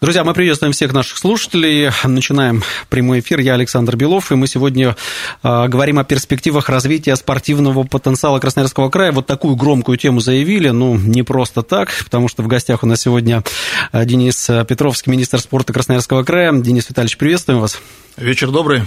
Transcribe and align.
Друзья, 0.00 0.24
мы 0.24 0.32
приветствуем 0.32 0.72
всех 0.72 0.94
наших 0.94 1.18
слушателей. 1.18 1.90
Начинаем 2.04 2.62
прямой 2.88 3.20
эфир. 3.20 3.38
Я 3.40 3.52
Александр 3.52 3.96
Белов, 3.96 4.32
и 4.32 4.34
мы 4.34 4.46
сегодня 4.46 4.96
э, 5.42 5.68
говорим 5.68 5.98
о 5.98 6.04
перспективах 6.04 6.70
развития 6.70 7.14
спортивного 7.16 7.82
потенциала 7.82 8.38
Красноярского 8.38 8.88
края. 8.88 9.12
Вот 9.12 9.26
такую 9.26 9.56
громкую 9.56 9.98
тему 9.98 10.20
заявили, 10.20 10.70
ну, 10.70 10.96
не 10.96 11.22
просто 11.22 11.60
так, 11.60 11.90
потому 12.02 12.28
что 12.28 12.42
в 12.42 12.46
гостях 12.46 12.82
у 12.82 12.86
нас 12.86 13.02
сегодня 13.02 13.44
э, 13.92 14.06
Денис 14.06 14.46
Петровский, 14.66 15.10
министр 15.10 15.38
спорта 15.38 15.74
Красноярского 15.74 16.24
края. 16.24 16.50
Денис 16.54 16.88
Витальевич, 16.88 17.18
приветствуем 17.18 17.60
вас. 17.60 17.78
Вечер 18.16 18.50
добрый. 18.50 18.84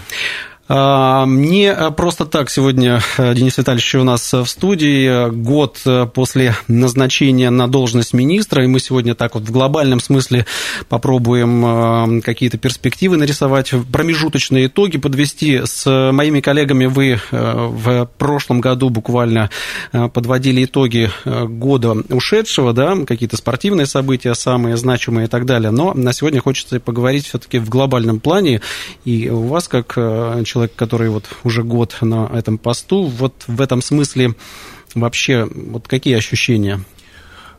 А, 0.69 1.25
не 1.27 1.75
просто 1.91 2.25
так 2.25 2.49
сегодня 2.49 3.01
Денис 3.17 3.57
Витальевич 3.57 3.95
у 3.95 4.03
нас 4.03 4.31
в 4.31 4.45
студии. 4.45 5.29
Год 5.29 5.81
после 6.13 6.55
назначения 6.69 7.49
на 7.49 7.67
должность 7.67 8.13
министра, 8.13 8.63
и 8.63 8.67
мы 8.67 8.79
сегодня 8.79 9.13
так 9.13 9.35
вот 9.35 9.43
в 9.43 9.51
глобальном 9.51 9.99
смысле 9.99 10.45
попробуем 10.87 12.21
какие-то 12.21 12.57
перспективы 12.57 13.17
нарисовать, 13.17 13.73
промежуточные 13.91 14.67
итоги 14.67 14.97
подвести. 14.97 15.61
С 15.65 16.11
моими 16.13 16.39
коллегами 16.39 16.85
вы 16.85 17.19
в 17.31 18.09
прошлом 18.17 18.61
году 18.61 18.89
буквально 18.89 19.49
подводили 19.91 20.63
итоги 20.63 21.11
года 21.25 21.91
ушедшего, 22.09 22.71
да, 22.71 22.95
какие-то 23.05 23.35
спортивные 23.35 23.85
события, 23.85 24.33
самые 24.33 24.77
значимые 24.77 25.25
и 25.25 25.29
так 25.29 25.45
далее. 25.45 25.71
Но 25.71 25.93
на 25.93 26.13
сегодня 26.13 26.41
хочется 26.41 26.79
поговорить 26.79 27.27
все-таки 27.27 27.59
в 27.59 27.67
глобальном 27.67 28.21
плане, 28.21 28.61
и 29.03 29.29
у 29.29 29.41
вас, 29.47 29.67
как 29.67 29.97
человек, 30.53 30.75
который 30.75 31.09
вот 31.09 31.25
уже 31.43 31.63
год 31.63 31.97
на 32.01 32.29
этом 32.31 32.57
посту, 32.57 33.05
вот 33.05 33.43
в 33.47 33.59
этом 33.59 33.81
смысле 33.81 34.35
вообще 34.93 35.47
вот 35.51 35.87
какие 35.87 36.15
ощущения? 36.15 36.81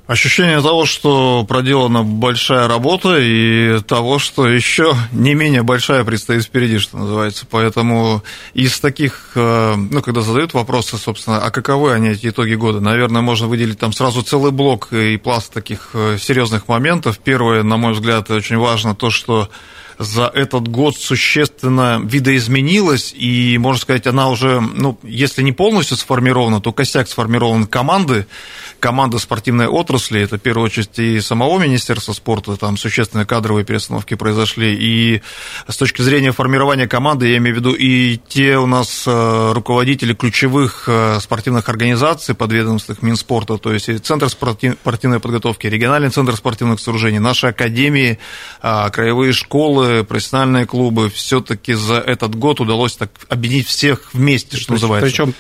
Ощущение 0.07 0.61
того, 0.61 0.85
что 0.85 1.47
проделана 1.49 2.03
большая 2.03 2.69
работа 2.69 3.17
и 3.19 3.81
того, 3.81 4.19
что 4.19 4.47
еще 4.47 4.95
не 5.13 5.33
менее 5.33 5.63
большая 5.63 6.05
предстоит 6.05 6.45
впереди, 6.45 6.79
что 6.79 6.99
называется. 6.99 7.47
Поэтому 7.51 8.23
из 8.53 8.79
таких, 8.81 9.31
э, 9.35 9.75
ну, 9.77 10.03
когда 10.03 10.21
задают 10.21 10.53
вопросы, 10.53 10.99
собственно, 10.99 11.39
а 11.39 11.51
каковы 11.51 11.95
они, 11.95 12.11
эти 12.11 12.29
итоги 12.29 12.55
года, 12.55 12.81
наверное, 12.81 13.23
можно 13.23 13.47
выделить 13.47 13.79
там 13.79 13.95
сразу 13.95 14.21
целый 14.21 14.53
блок 14.53 14.93
и 14.93 15.17
пласт 15.17 15.51
таких 15.51 15.91
э, 15.95 16.19
серьезных 16.21 16.69
моментов. 16.69 17.19
Первое, 17.19 17.63
на 17.63 17.79
мой 17.79 17.95
взгляд, 17.95 18.31
очень 18.31 18.59
важно 18.59 18.95
то, 18.95 19.09
что 19.09 19.49
за 19.99 20.31
этот 20.35 20.69
год 20.69 20.97
существенно 20.97 22.01
видоизменилась, 22.05 23.15
и, 23.17 23.59
можно 23.59 23.81
сказать, 23.81 24.07
она 24.07 24.29
уже, 24.29 24.61
ну, 24.61 24.99
если 25.03 25.43
не 25.43 25.53
полностью 25.53 25.97
сформирована, 25.97 26.61
то 26.61 26.73
косяк 26.73 27.09
сформирован 27.09 27.67
команды, 27.67 28.27
команды 28.81 29.19
спортивной 29.19 29.67
отрасли, 29.67 30.21
это 30.21 30.37
в 30.37 30.41
первую 30.41 30.67
очередь 30.67 30.99
и 30.99 31.21
самого 31.21 31.59
Министерства 31.59 32.13
спорта, 32.13 32.57
там 32.57 32.77
существенные 32.77 33.27
кадровые 33.27 33.65
перестановки 33.65 34.15
произошли, 34.15 34.75
и 34.75 35.23
с 35.69 35.77
точки 35.77 36.03
зрения 36.03 36.33
формирования 36.33 36.87
команды, 36.87 37.29
я 37.29 37.39
имею 37.39 37.57
в 37.57 37.59
виду 37.59 37.73
и 37.73 38.19
те 38.29 38.59
у 38.59 38.67
нас 38.67 39.05
э, 39.07 39.53
руководители 39.53 40.15
ключевых 40.15 40.85
э, 40.87 41.19
спортивных 41.21 41.69
организаций 41.69 42.35
подведомственных 42.35 43.03
Минспорта, 43.03 43.59
то 43.59 43.73
есть 43.73 43.89
и 43.89 43.99
Центр 43.99 44.29
спортивной 44.29 45.21
подготовки, 45.21 45.67
региональный 45.67 46.11
центр 46.11 46.37
спортивных 46.37 46.81
сооружений, 46.81 47.19
наши 47.19 47.49
академии, 47.49 48.19
а, 48.61 48.91
краевые 48.91 49.33
школы, 49.33 49.84
школы, 49.85 50.05
профессиональные 50.05 50.67
клубы, 50.67 51.11
все-таки 51.11 51.75
за 51.75 51.97
этот 51.97 52.35
год 52.35 52.61
удалось 52.61 52.97
так 52.97 53.11
объединить 53.29 53.67
всех 53.67 54.13
вместе, 54.13 54.57
что 54.57 54.73
называется. 54.73 55.09
Причем 55.09 55.33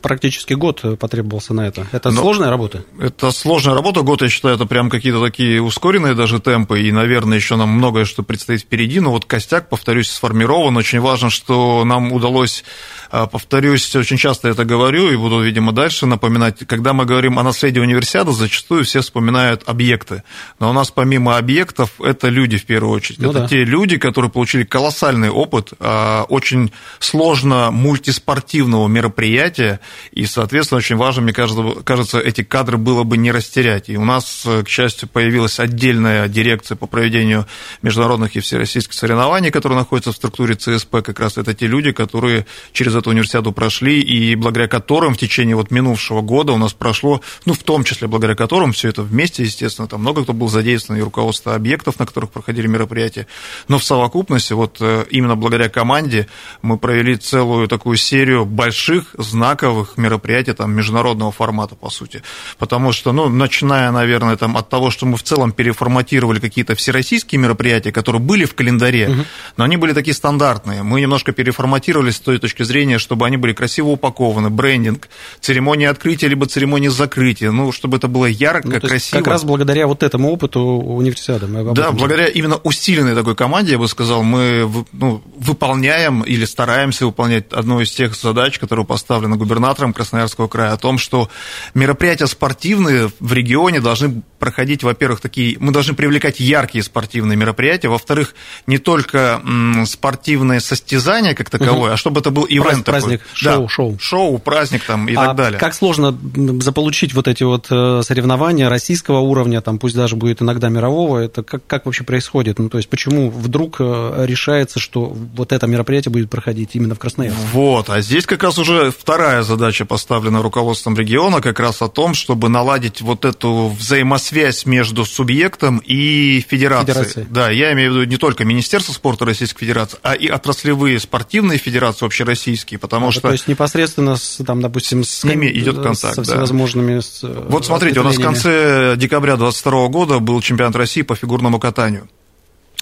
практически 0.00 0.54
год 0.54 0.82
потребовался 0.98 1.54
на 1.54 1.66
это. 1.66 1.86
Это 1.92 2.10
Но 2.10 2.20
сложная 2.20 2.50
работа? 2.50 2.84
Это 2.98 3.30
сложная 3.30 3.74
работа. 3.74 4.02
Год, 4.02 4.22
я 4.22 4.28
считаю, 4.28 4.56
это 4.56 4.66
прям 4.66 4.90
какие-то 4.90 5.22
такие 5.22 5.62
ускоренные 5.62 6.14
даже 6.14 6.40
темпы, 6.40 6.82
и, 6.82 6.92
наверное, 6.92 7.36
еще 7.36 7.56
нам 7.56 7.70
многое 7.70 8.04
что 8.04 8.22
предстоит 8.22 8.62
впереди. 8.62 9.00
Но 9.00 9.10
вот 9.10 9.24
костяк, 9.24 9.68
повторюсь, 9.68 10.10
сформирован. 10.10 10.76
Очень 10.76 11.00
важно, 11.00 11.30
что 11.30 11.84
нам 11.84 12.12
удалось 12.12 12.64
повторюсь, 13.12 13.94
очень 13.94 14.16
часто 14.16 14.48
это 14.48 14.64
говорю 14.64 15.10
и 15.10 15.16
буду, 15.16 15.38
видимо, 15.40 15.72
дальше 15.72 16.06
напоминать. 16.06 16.66
Когда 16.66 16.94
мы 16.94 17.04
говорим 17.04 17.38
о 17.38 17.42
наследии 17.42 17.78
универсиады, 17.78 18.32
зачастую 18.32 18.84
все 18.84 19.02
вспоминают 19.02 19.64
объекты. 19.66 20.22
Но 20.58 20.70
у 20.70 20.72
нас 20.72 20.90
помимо 20.90 21.36
объектов 21.36 21.90
это 22.00 22.30
люди 22.30 22.56
в 22.56 22.64
первую 22.64 22.96
очередь. 22.96 23.18
Ну, 23.18 23.28
это 23.28 23.40
да. 23.40 23.48
те 23.48 23.64
люди, 23.64 23.98
которые 23.98 24.30
получили 24.30 24.64
колоссальный 24.64 25.28
опыт 25.28 25.74
а, 25.78 26.24
очень 26.30 26.72
сложно 27.00 27.70
мультиспортивного 27.70 28.88
мероприятия. 28.88 29.80
И, 30.12 30.24
соответственно, 30.24 30.78
очень 30.78 30.96
важно, 30.96 31.20
мне 31.20 31.34
кажется, 31.34 31.82
кажется, 31.84 32.18
эти 32.18 32.42
кадры 32.42 32.78
было 32.78 33.02
бы 33.02 33.18
не 33.18 33.30
растерять. 33.30 33.90
И 33.90 33.98
у 33.98 34.06
нас, 34.06 34.46
к 34.64 34.68
счастью, 34.68 35.10
появилась 35.10 35.60
отдельная 35.60 36.28
дирекция 36.28 36.76
по 36.76 36.86
проведению 36.86 37.46
международных 37.82 38.36
и 38.36 38.40
всероссийских 38.40 38.94
соревнований, 38.94 39.50
которая 39.50 39.78
находится 39.78 40.12
в 40.12 40.16
структуре 40.16 40.54
ЦСП. 40.54 41.02
Как 41.02 41.20
раз 41.20 41.36
это 41.36 41.52
те 41.52 41.66
люди, 41.66 41.92
которые 41.92 42.46
через 42.72 43.01
эту 43.02 43.10
универсиаду 43.10 43.52
прошли, 43.52 44.00
и 44.00 44.34
благодаря 44.34 44.68
которым 44.68 45.14
в 45.14 45.18
течение 45.18 45.56
вот 45.56 45.70
минувшего 45.70 46.22
года 46.22 46.52
у 46.52 46.58
нас 46.58 46.72
прошло, 46.72 47.20
ну, 47.44 47.52
в 47.52 47.62
том 47.62 47.84
числе 47.84 48.08
благодаря 48.08 48.34
которым 48.34 48.72
все 48.72 48.88
это 48.88 49.02
вместе, 49.02 49.42
естественно, 49.42 49.88
там 49.88 50.00
много 50.00 50.22
кто 50.22 50.32
был 50.32 50.48
задействован, 50.48 51.00
и 51.00 51.02
руководство 51.02 51.54
объектов, 51.54 51.98
на 51.98 52.06
которых 52.06 52.30
проходили 52.30 52.66
мероприятия, 52.66 53.26
но 53.68 53.78
в 53.78 53.84
совокупности, 53.84 54.52
вот 54.52 54.78
э, 54.80 55.04
именно 55.10 55.36
благодаря 55.36 55.68
команде 55.68 56.28
мы 56.62 56.78
провели 56.78 57.16
целую 57.16 57.68
такую 57.68 57.96
серию 57.96 58.44
больших 58.44 59.14
знаковых 59.18 59.96
мероприятий 59.96 60.52
там, 60.52 60.72
международного 60.72 61.32
формата, 61.32 61.74
по 61.74 61.90
сути. 61.90 62.22
Потому 62.58 62.92
что, 62.92 63.12
ну, 63.12 63.28
начиная, 63.28 63.90
наверное, 63.90 64.36
там, 64.36 64.56
от 64.56 64.68
того, 64.68 64.90
что 64.90 65.06
мы 65.06 65.16
в 65.16 65.22
целом 65.22 65.52
переформатировали 65.52 66.38
какие-то 66.38 66.74
всероссийские 66.74 67.40
мероприятия, 67.40 67.92
которые 67.92 68.22
были 68.22 68.44
в 68.44 68.54
календаре, 68.54 69.08
угу. 69.08 69.24
но 69.56 69.64
они 69.64 69.76
были 69.76 69.92
такие 69.92 70.14
стандартные. 70.14 70.82
Мы 70.82 71.00
немножко 71.00 71.32
переформатировали 71.32 72.10
с 72.10 72.20
той 72.20 72.38
точки 72.38 72.62
зрения, 72.62 72.91
требования, 72.92 72.98
чтобы 72.98 73.26
они 73.26 73.36
были 73.36 73.52
красиво 73.52 73.88
упакованы, 73.88 74.50
брендинг, 74.50 75.08
церемония 75.40 75.90
открытия 75.90 76.28
либо 76.28 76.46
церемония 76.46 76.90
закрытия, 76.90 77.50
ну, 77.50 77.72
чтобы 77.72 77.96
это 77.96 78.08
было 78.08 78.26
ярко, 78.26 78.68
ну, 78.68 78.80
красиво. 78.80 79.18
Как 79.18 79.28
раз 79.28 79.44
благодаря 79.44 79.86
вот 79.86 80.02
этому 80.02 80.32
опыту 80.32 80.60
универсиады. 80.60 81.46
Мы 81.46 81.74
да, 81.74 81.90
благодаря 81.92 82.26
именно 82.26 82.56
усиленной 82.56 83.14
такой 83.14 83.34
команде, 83.34 83.72
я 83.72 83.78
бы 83.78 83.88
сказал, 83.88 84.22
мы 84.22 84.68
ну, 84.92 85.22
выполняем 85.38 86.22
или 86.22 86.44
стараемся 86.44 87.06
выполнять 87.06 87.52
одну 87.52 87.80
из 87.80 87.90
тех 87.90 88.14
задач, 88.14 88.58
которые 88.58 88.84
поставлены 88.84 89.36
губернатором 89.36 89.92
Красноярского 89.92 90.48
края, 90.48 90.72
о 90.72 90.76
том, 90.76 90.98
что 90.98 91.28
мероприятия 91.74 92.26
спортивные 92.26 93.10
в 93.20 93.32
регионе 93.32 93.80
должны 93.80 94.22
проходить, 94.42 94.82
во-первых, 94.82 95.20
такие, 95.20 95.56
мы 95.60 95.70
должны 95.72 95.94
привлекать 95.94 96.40
яркие 96.40 96.82
спортивные 96.82 97.36
мероприятия, 97.36 97.86
во-вторых, 97.86 98.34
не 98.66 98.78
только 98.78 99.40
спортивные 99.86 100.58
состязания 100.58 101.34
как 101.34 101.48
таковое, 101.48 101.76
угу. 101.76 101.92
а 101.92 101.96
чтобы 101.96 102.18
это 102.18 102.32
был 102.32 102.44
ивент 102.48 102.84
праздник, 102.84 103.20
такой. 103.20 103.36
шоу, 103.36 103.62
да, 103.62 103.68
шоу. 103.68 103.98
Шоу, 104.00 104.38
праздник 104.40 104.82
там 104.82 105.06
и 105.06 105.14
а 105.14 105.26
так 105.26 105.36
далее. 105.36 105.60
Как 105.60 105.74
сложно 105.74 106.18
заполучить 106.60 107.14
вот 107.14 107.28
эти 107.28 107.44
вот 107.44 107.68
э, 107.70 108.02
соревнования 108.02 108.68
российского 108.68 109.20
уровня, 109.20 109.60
там 109.60 109.78
пусть 109.78 109.94
даже 109.94 110.16
будет 110.16 110.42
иногда 110.42 110.68
мирового, 110.70 111.18
это 111.18 111.44
как, 111.44 111.64
как 111.68 111.86
вообще 111.86 112.02
происходит? 112.02 112.58
Ну, 112.58 112.68
то 112.68 112.78
есть 112.78 112.90
почему 112.90 113.30
вдруг 113.30 113.76
э, 113.78 114.24
решается, 114.26 114.80
что 114.80 115.04
вот 115.04 115.52
это 115.52 115.68
мероприятие 115.68 116.10
будет 116.10 116.30
проходить 116.30 116.70
именно 116.72 116.96
в 116.96 116.98
Красноярске? 116.98 117.40
Вот, 117.52 117.90
а 117.90 118.00
здесь 118.00 118.26
как 118.26 118.42
раз 118.42 118.58
уже 118.58 118.90
вторая 118.90 119.44
задача 119.44 119.84
поставлена 119.84 120.42
руководством 120.42 120.96
региона, 120.96 121.40
как 121.40 121.60
раз 121.60 121.80
о 121.80 121.86
том, 121.86 122.14
чтобы 122.14 122.48
наладить 122.48 123.02
вот 123.02 123.24
эту 123.24 123.68
взаимосвязь 123.68 124.31
между 124.66 125.04
субъектом 125.04 125.78
и 125.78 126.44
федерацией. 126.46 126.94
Федерация. 126.94 127.26
Да, 127.30 127.50
я 127.50 127.72
имею 127.72 127.92
в 127.92 127.96
виду 127.96 128.04
не 128.10 128.16
только 128.16 128.44
Министерство 128.44 128.92
спорта 128.92 129.24
Российской 129.24 129.60
Федерации, 129.60 129.98
а 130.02 130.14
и 130.14 130.28
отраслевые 130.28 130.98
спортивные 130.98 131.58
федерации 131.58 132.06
общероссийские, 132.06 132.78
потому 132.78 133.08
а, 133.08 133.12
что... 133.12 133.22
То 133.22 133.32
есть 133.32 133.48
непосредственно, 133.48 134.16
с, 134.16 134.42
там, 134.44 134.60
допустим, 134.60 135.04
с, 135.04 135.24
ними 135.24 135.46
идет 135.52 135.76
контакт, 135.82 136.14
со 136.14 136.22
всевозможными... 136.22 136.96
Да. 136.96 137.02
С, 137.02 137.22
вот 137.22 137.66
смотрите, 137.66 138.00
у 138.00 138.02
нас 138.02 138.16
в 138.16 138.22
конце 138.22 138.94
декабря 138.96 139.36
2022 139.36 139.88
года 139.88 140.18
был 140.18 140.40
чемпионат 140.40 140.76
России 140.76 141.02
по 141.02 141.14
фигурному 141.14 141.58
катанию. 141.60 142.08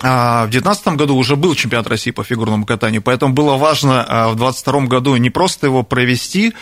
А, 0.02 0.46
в 0.46 0.50
2019 0.50 0.88
году 0.96 1.16
уже 1.16 1.36
был 1.36 1.54
чемпионат 1.54 1.86
России 1.88 2.10
по 2.10 2.24
фигурному 2.24 2.64
катанию, 2.64 3.02
поэтому 3.02 3.34
было 3.34 3.56
важно 3.56 4.04
а, 4.08 4.28
в 4.28 4.36
2022 4.36 4.80
году 4.86 5.16
не 5.16 5.30
просто 5.30 5.66
его 5.66 5.82
провести 5.82 6.52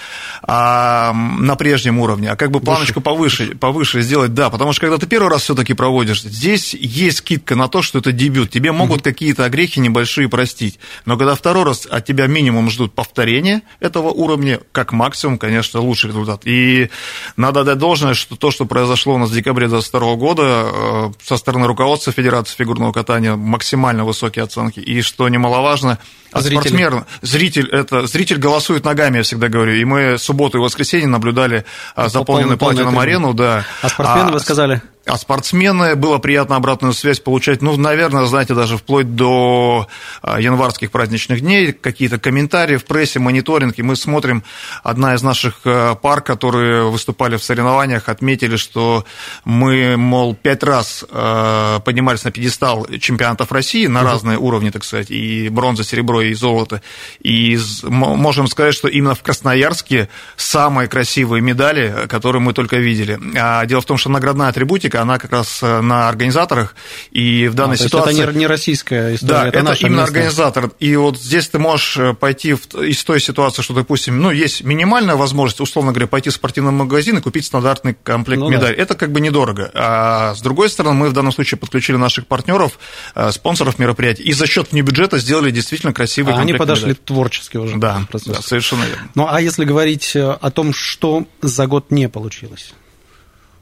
а, 0.43 1.13
на 1.13 1.55
прежнем 1.57 1.99
уровне, 1.99 2.31
а 2.31 2.37
как 2.37 2.51
бы 2.51 2.61
планочку 2.61 3.01
повыше, 3.01 3.55
повыше 3.57 4.03
сделать, 4.03 4.35
да, 4.35 4.51
потому 4.51 4.73
что 4.73 4.83
когда 4.83 4.99
ты 4.99 5.07
первый 5.07 5.31
раз 5.31 5.43
все-таки 5.43 5.75
проводишь, 5.75 6.23
здесь 6.23 6.75
есть 6.75 7.19
скидка 7.19 7.55
на 7.55 7.69
то, 7.69 7.83
что 7.83 7.99
это 7.99 8.13
дебют, 8.13 8.51
тебе 8.51 8.73
могут 8.73 9.01
mm-hmm. 9.01 9.05
какие-то 9.05 9.45
огрехи 9.45 9.81
небольшие 9.81 10.29
простить, 10.29 10.79
но 11.05 11.17
когда 11.17 11.35
второй 11.35 11.65
раз 11.65 11.87
от 11.87 12.05
тебя 12.05 12.27
минимум 12.27 12.71
ждут 12.71 12.95
повторения 12.95 13.63
этого 13.81 14.09
уровня, 14.09 14.61
как 14.73 14.93
максимум, 14.93 15.39
конечно, 15.39 15.81
лучший 15.81 16.09
результат. 16.09 16.43
И 16.45 16.91
надо 17.37 17.65
дать 17.65 17.79
должное, 17.79 18.15
что 18.15 18.37
то, 18.37 18.51
что 18.51 18.65
произошло 18.65 19.15
у 19.15 19.19
нас 19.19 19.31
в 19.31 19.35
декабре 19.35 19.69
2022 19.69 20.17
года 20.17 20.43
э, 20.43 21.11
со 21.23 21.37
стороны 21.37 21.67
руководства 21.67 22.13
Федерации 22.13 22.57
фигурного 22.57 22.93
катания 22.93 23.28
сегодня 23.29 23.37
максимально 23.37 24.05
высокие 24.05 24.45
оценки. 24.45 24.81
И 24.81 25.03
что 25.03 25.29
немаловажно, 25.29 25.99
а 26.33 26.41
спортсмен, 26.41 27.05
зритель, 27.23 27.69
это, 27.69 28.07
зритель 28.07 28.39
голосует 28.39 28.85
ногами, 28.85 29.19
я 29.19 29.23
всегда 29.23 29.49
говорю. 29.49 29.73
И 29.73 29.85
мы 29.85 30.19
субботу 30.19 30.59
и 30.59 30.61
воскресенье 30.61 31.09
наблюдали 31.09 31.65
а, 31.95 32.09
заполненную 32.09 32.59
платином 32.59 32.99
арену, 32.99 33.35
да. 33.35 33.65
А 33.83 33.89
спортсмены, 33.89 34.31
а, 34.31 34.33
вы 34.33 34.41
сказали? 34.41 34.83
А 35.09 35.17
спортсмены, 35.17 35.95
было 35.95 36.19
приятно 36.19 36.57
обратную 36.57 36.93
связь 36.93 37.19
получать, 37.19 37.63
ну, 37.63 37.77
наверное, 37.79 38.27
знаете, 38.27 38.55
даже 38.55 38.77
вплоть 38.77 39.15
до 39.15 39.89
а, 40.21 40.39
январских 40.39 40.91
праздничных 40.91 41.41
дней, 41.41 41.73
какие-то 41.73 42.19
комментарии 42.19 42.77
в 42.77 42.85
прессе, 42.85 43.19
мониторинг, 43.19 43.79
и 43.79 43.83
мы 43.83 43.97
смотрим, 43.97 44.45
одна 44.83 45.15
из 45.15 45.23
наших 45.23 45.61
а, 45.65 45.95
пар, 45.95 46.21
которые 46.21 46.91
выступали 46.91 47.37
в 47.37 47.43
соревнованиях, 47.43 48.11
отметили, 48.11 48.57
что 48.57 49.07
мы, 49.47 49.97
мол, 49.97 50.35
пять 50.35 50.63
раз 50.63 51.07
а, 51.11 51.81
поднимались 51.81 52.25
на 52.25 52.31
пьедестал 52.31 52.87
чемпионатов 53.01 53.51
России 53.51 53.87
на 53.87 54.03
разные 54.03 54.37
уровни, 54.37 54.69
так 54.69 54.85
сказать, 54.85 55.11
и 55.11 55.49
бронза, 55.49 55.85
серебро, 55.85 56.21
и 56.21 56.35
золото, 56.35 56.83
и 57.23 57.59
можем 57.85 58.47
сказать, 58.47 58.75
что 58.75 58.89
именно 58.89 59.15
в 59.15 59.23
Красноярске 59.23 60.11
самые 60.37 60.87
красивые 60.87 61.41
медали, 61.41 62.07
которые 62.09 62.43
мы 62.43 62.53
только 62.53 62.77
видели. 62.77 63.19
А 63.37 63.65
дело 63.65 63.81
в 63.81 63.87
том, 63.87 63.97
что 63.97 64.11
наградная 64.11 64.49
атрибутика 64.49 64.98
она 65.01 65.19
как 65.19 65.33
раз 65.33 65.61
э, 65.63 65.81
на 65.81 66.09
организаторах, 66.09 66.75
и 67.11 67.49
в 67.49 67.55
данной 67.55 67.75
а, 67.75 67.79
ситуации... 67.79 68.23
это 68.23 68.33
не, 68.33 68.39
не 68.41 68.47
российская 68.47 69.15
история, 69.15 69.33
да, 69.33 69.49
это, 69.49 69.59
это 69.59 69.73
именно 69.81 70.01
местная. 70.01 70.05
организатор, 70.05 70.71
и 70.79 70.97
вот 70.97 71.19
здесь 71.19 71.49
ты 71.49 71.59
можешь 71.59 71.97
э, 71.97 72.15
пойти 72.15 72.55
в, 72.55 72.67
из 72.83 73.03
той 73.05 73.21
ситуации, 73.21 73.63
что, 73.63 73.75
допустим, 73.75 74.21
ну, 74.21 74.31
есть 74.31 74.65
минимальная 74.65 75.17
возможность, 75.17 75.61
условно 75.61 75.93
говоря, 75.93 76.07
пойти 76.07 76.31
в 76.31 76.35
спортивный 76.35 76.73
магазин 76.73 77.19
и 77.19 77.21
купить 77.21 77.47
стандартный 77.47 77.97
комплект 78.03 78.41
ну, 78.41 78.51
медалей, 78.51 78.77
да. 78.77 78.83
это 78.83 78.95
как 78.95 79.13
бы 79.13 79.21
недорого, 79.21 79.71
а 79.75 80.35
с 80.35 80.41
другой 80.41 80.69
стороны, 80.69 80.95
мы 80.95 81.09
в 81.09 81.13
данном 81.13 81.33
случае 81.33 81.59
подключили 81.59 81.97
наших 81.97 82.27
партнеров, 82.27 82.79
э, 83.15 83.31
спонсоров 83.33 83.79
мероприятий, 83.79 84.23
и 84.23 84.33
за 84.33 84.47
счет 84.47 84.73
бюджета 84.73 85.19
сделали 85.19 85.51
действительно 85.51 85.93
красивый 85.93 86.35
а 86.35 86.39
они 86.39 86.55
подошли 86.55 86.89
медалей. 86.89 87.01
творчески 87.05 87.57
уже. 87.57 87.77
Да, 87.77 88.07
да, 88.27 88.43
совершенно 88.43 88.85
верно. 88.85 89.09
Ну, 89.15 89.27
а 89.29 89.41
если 89.41 89.65
говорить 89.65 90.17
о 90.17 90.51
том, 90.51 90.73
что 90.73 91.27
за 91.43 91.67
год 91.67 91.91
не 91.91 92.09
получилось? 92.09 92.73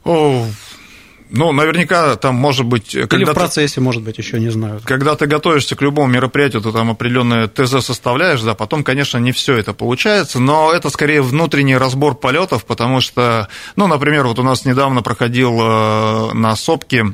О, 0.03 0.47
ну, 1.29 1.51
наверняка 1.51 2.15
там 2.15 2.35
может 2.35 2.65
быть... 2.65 2.95
Или 2.95 3.05
когда 3.05 3.31
в 3.31 3.35
процессе, 3.35 3.75
ты, 3.75 3.81
может 3.81 4.03
быть, 4.03 4.17
еще 4.17 4.39
не 4.39 4.49
знаю. 4.49 4.81
Когда 4.83 5.15
ты 5.15 5.27
готовишься 5.27 5.75
к 5.75 5.81
любому 5.81 6.07
мероприятию, 6.07 6.61
ты 6.61 6.71
там 6.71 6.91
определенное 6.91 7.47
ТЗ 7.47 7.85
составляешь, 7.85 8.41
да, 8.41 8.55
потом, 8.55 8.83
конечно, 8.83 9.17
не 9.17 9.31
все 9.31 9.55
это 9.55 9.73
получается, 9.73 10.39
но 10.39 10.71
это 10.73 10.89
скорее 10.89 11.21
внутренний 11.21 11.77
разбор 11.77 12.15
полетов, 12.15 12.65
потому 12.65 13.01
что, 13.01 13.47
ну, 13.75 13.87
например, 13.87 14.27
вот 14.27 14.39
у 14.39 14.43
нас 14.43 14.65
недавно 14.65 15.01
проходил 15.01 15.59
э, 15.61 16.33
на 16.33 16.55
СОПке 16.55 17.13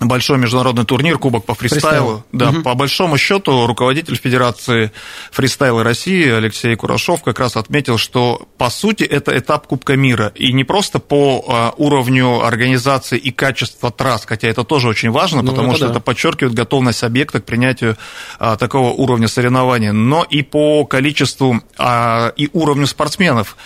большой 0.00 0.38
международный 0.38 0.84
турнир, 0.84 1.18
кубок 1.18 1.44
по 1.44 1.54
фристайлу. 1.54 1.90
Фристайл. 1.90 2.24
Да, 2.32 2.50
угу. 2.50 2.62
по 2.62 2.74
большому 2.74 3.18
счету 3.18 3.66
руководитель 3.66 4.16
Федерации 4.16 4.92
фристайла 5.30 5.84
России 5.84 6.28
Алексей 6.30 6.74
Курашов 6.76 7.22
как 7.22 7.38
раз 7.38 7.56
отметил, 7.56 7.98
что 7.98 8.48
по 8.56 8.70
сути 8.70 9.04
это 9.04 9.36
этап 9.36 9.66
Кубка 9.66 9.96
мира. 9.96 10.32
И 10.34 10.52
не 10.52 10.64
просто 10.64 10.98
по 10.98 11.44
а, 11.48 11.74
уровню 11.76 12.44
организации 12.44 13.18
и 13.18 13.30
качества 13.30 13.90
трасс, 13.90 14.24
хотя 14.26 14.48
это 14.48 14.64
тоже 14.64 14.88
очень 14.88 15.10
важно, 15.10 15.42
ну, 15.42 15.50
потому 15.50 15.70
это 15.70 15.76
что 15.76 15.86
да. 15.86 15.92
это 15.92 16.00
подчеркивает 16.00 16.54
готовность 16.54 17.02
объекта 17.02 17.40
к 17.40 17.44
принятию 17.44 17.96
а, 18.38 18.56
такого 18.56 18.90
уровня 18.90 19.28
соревнования, 19.28 19.92
но 19.92 20.24
и 20.28 20.42
по 20.42 20.84
количеству 20.84 21.60
а, 21.78 22.32
и 22.36 22.48
уровню 22.52 22.86
спортсменов, 22.86 23.56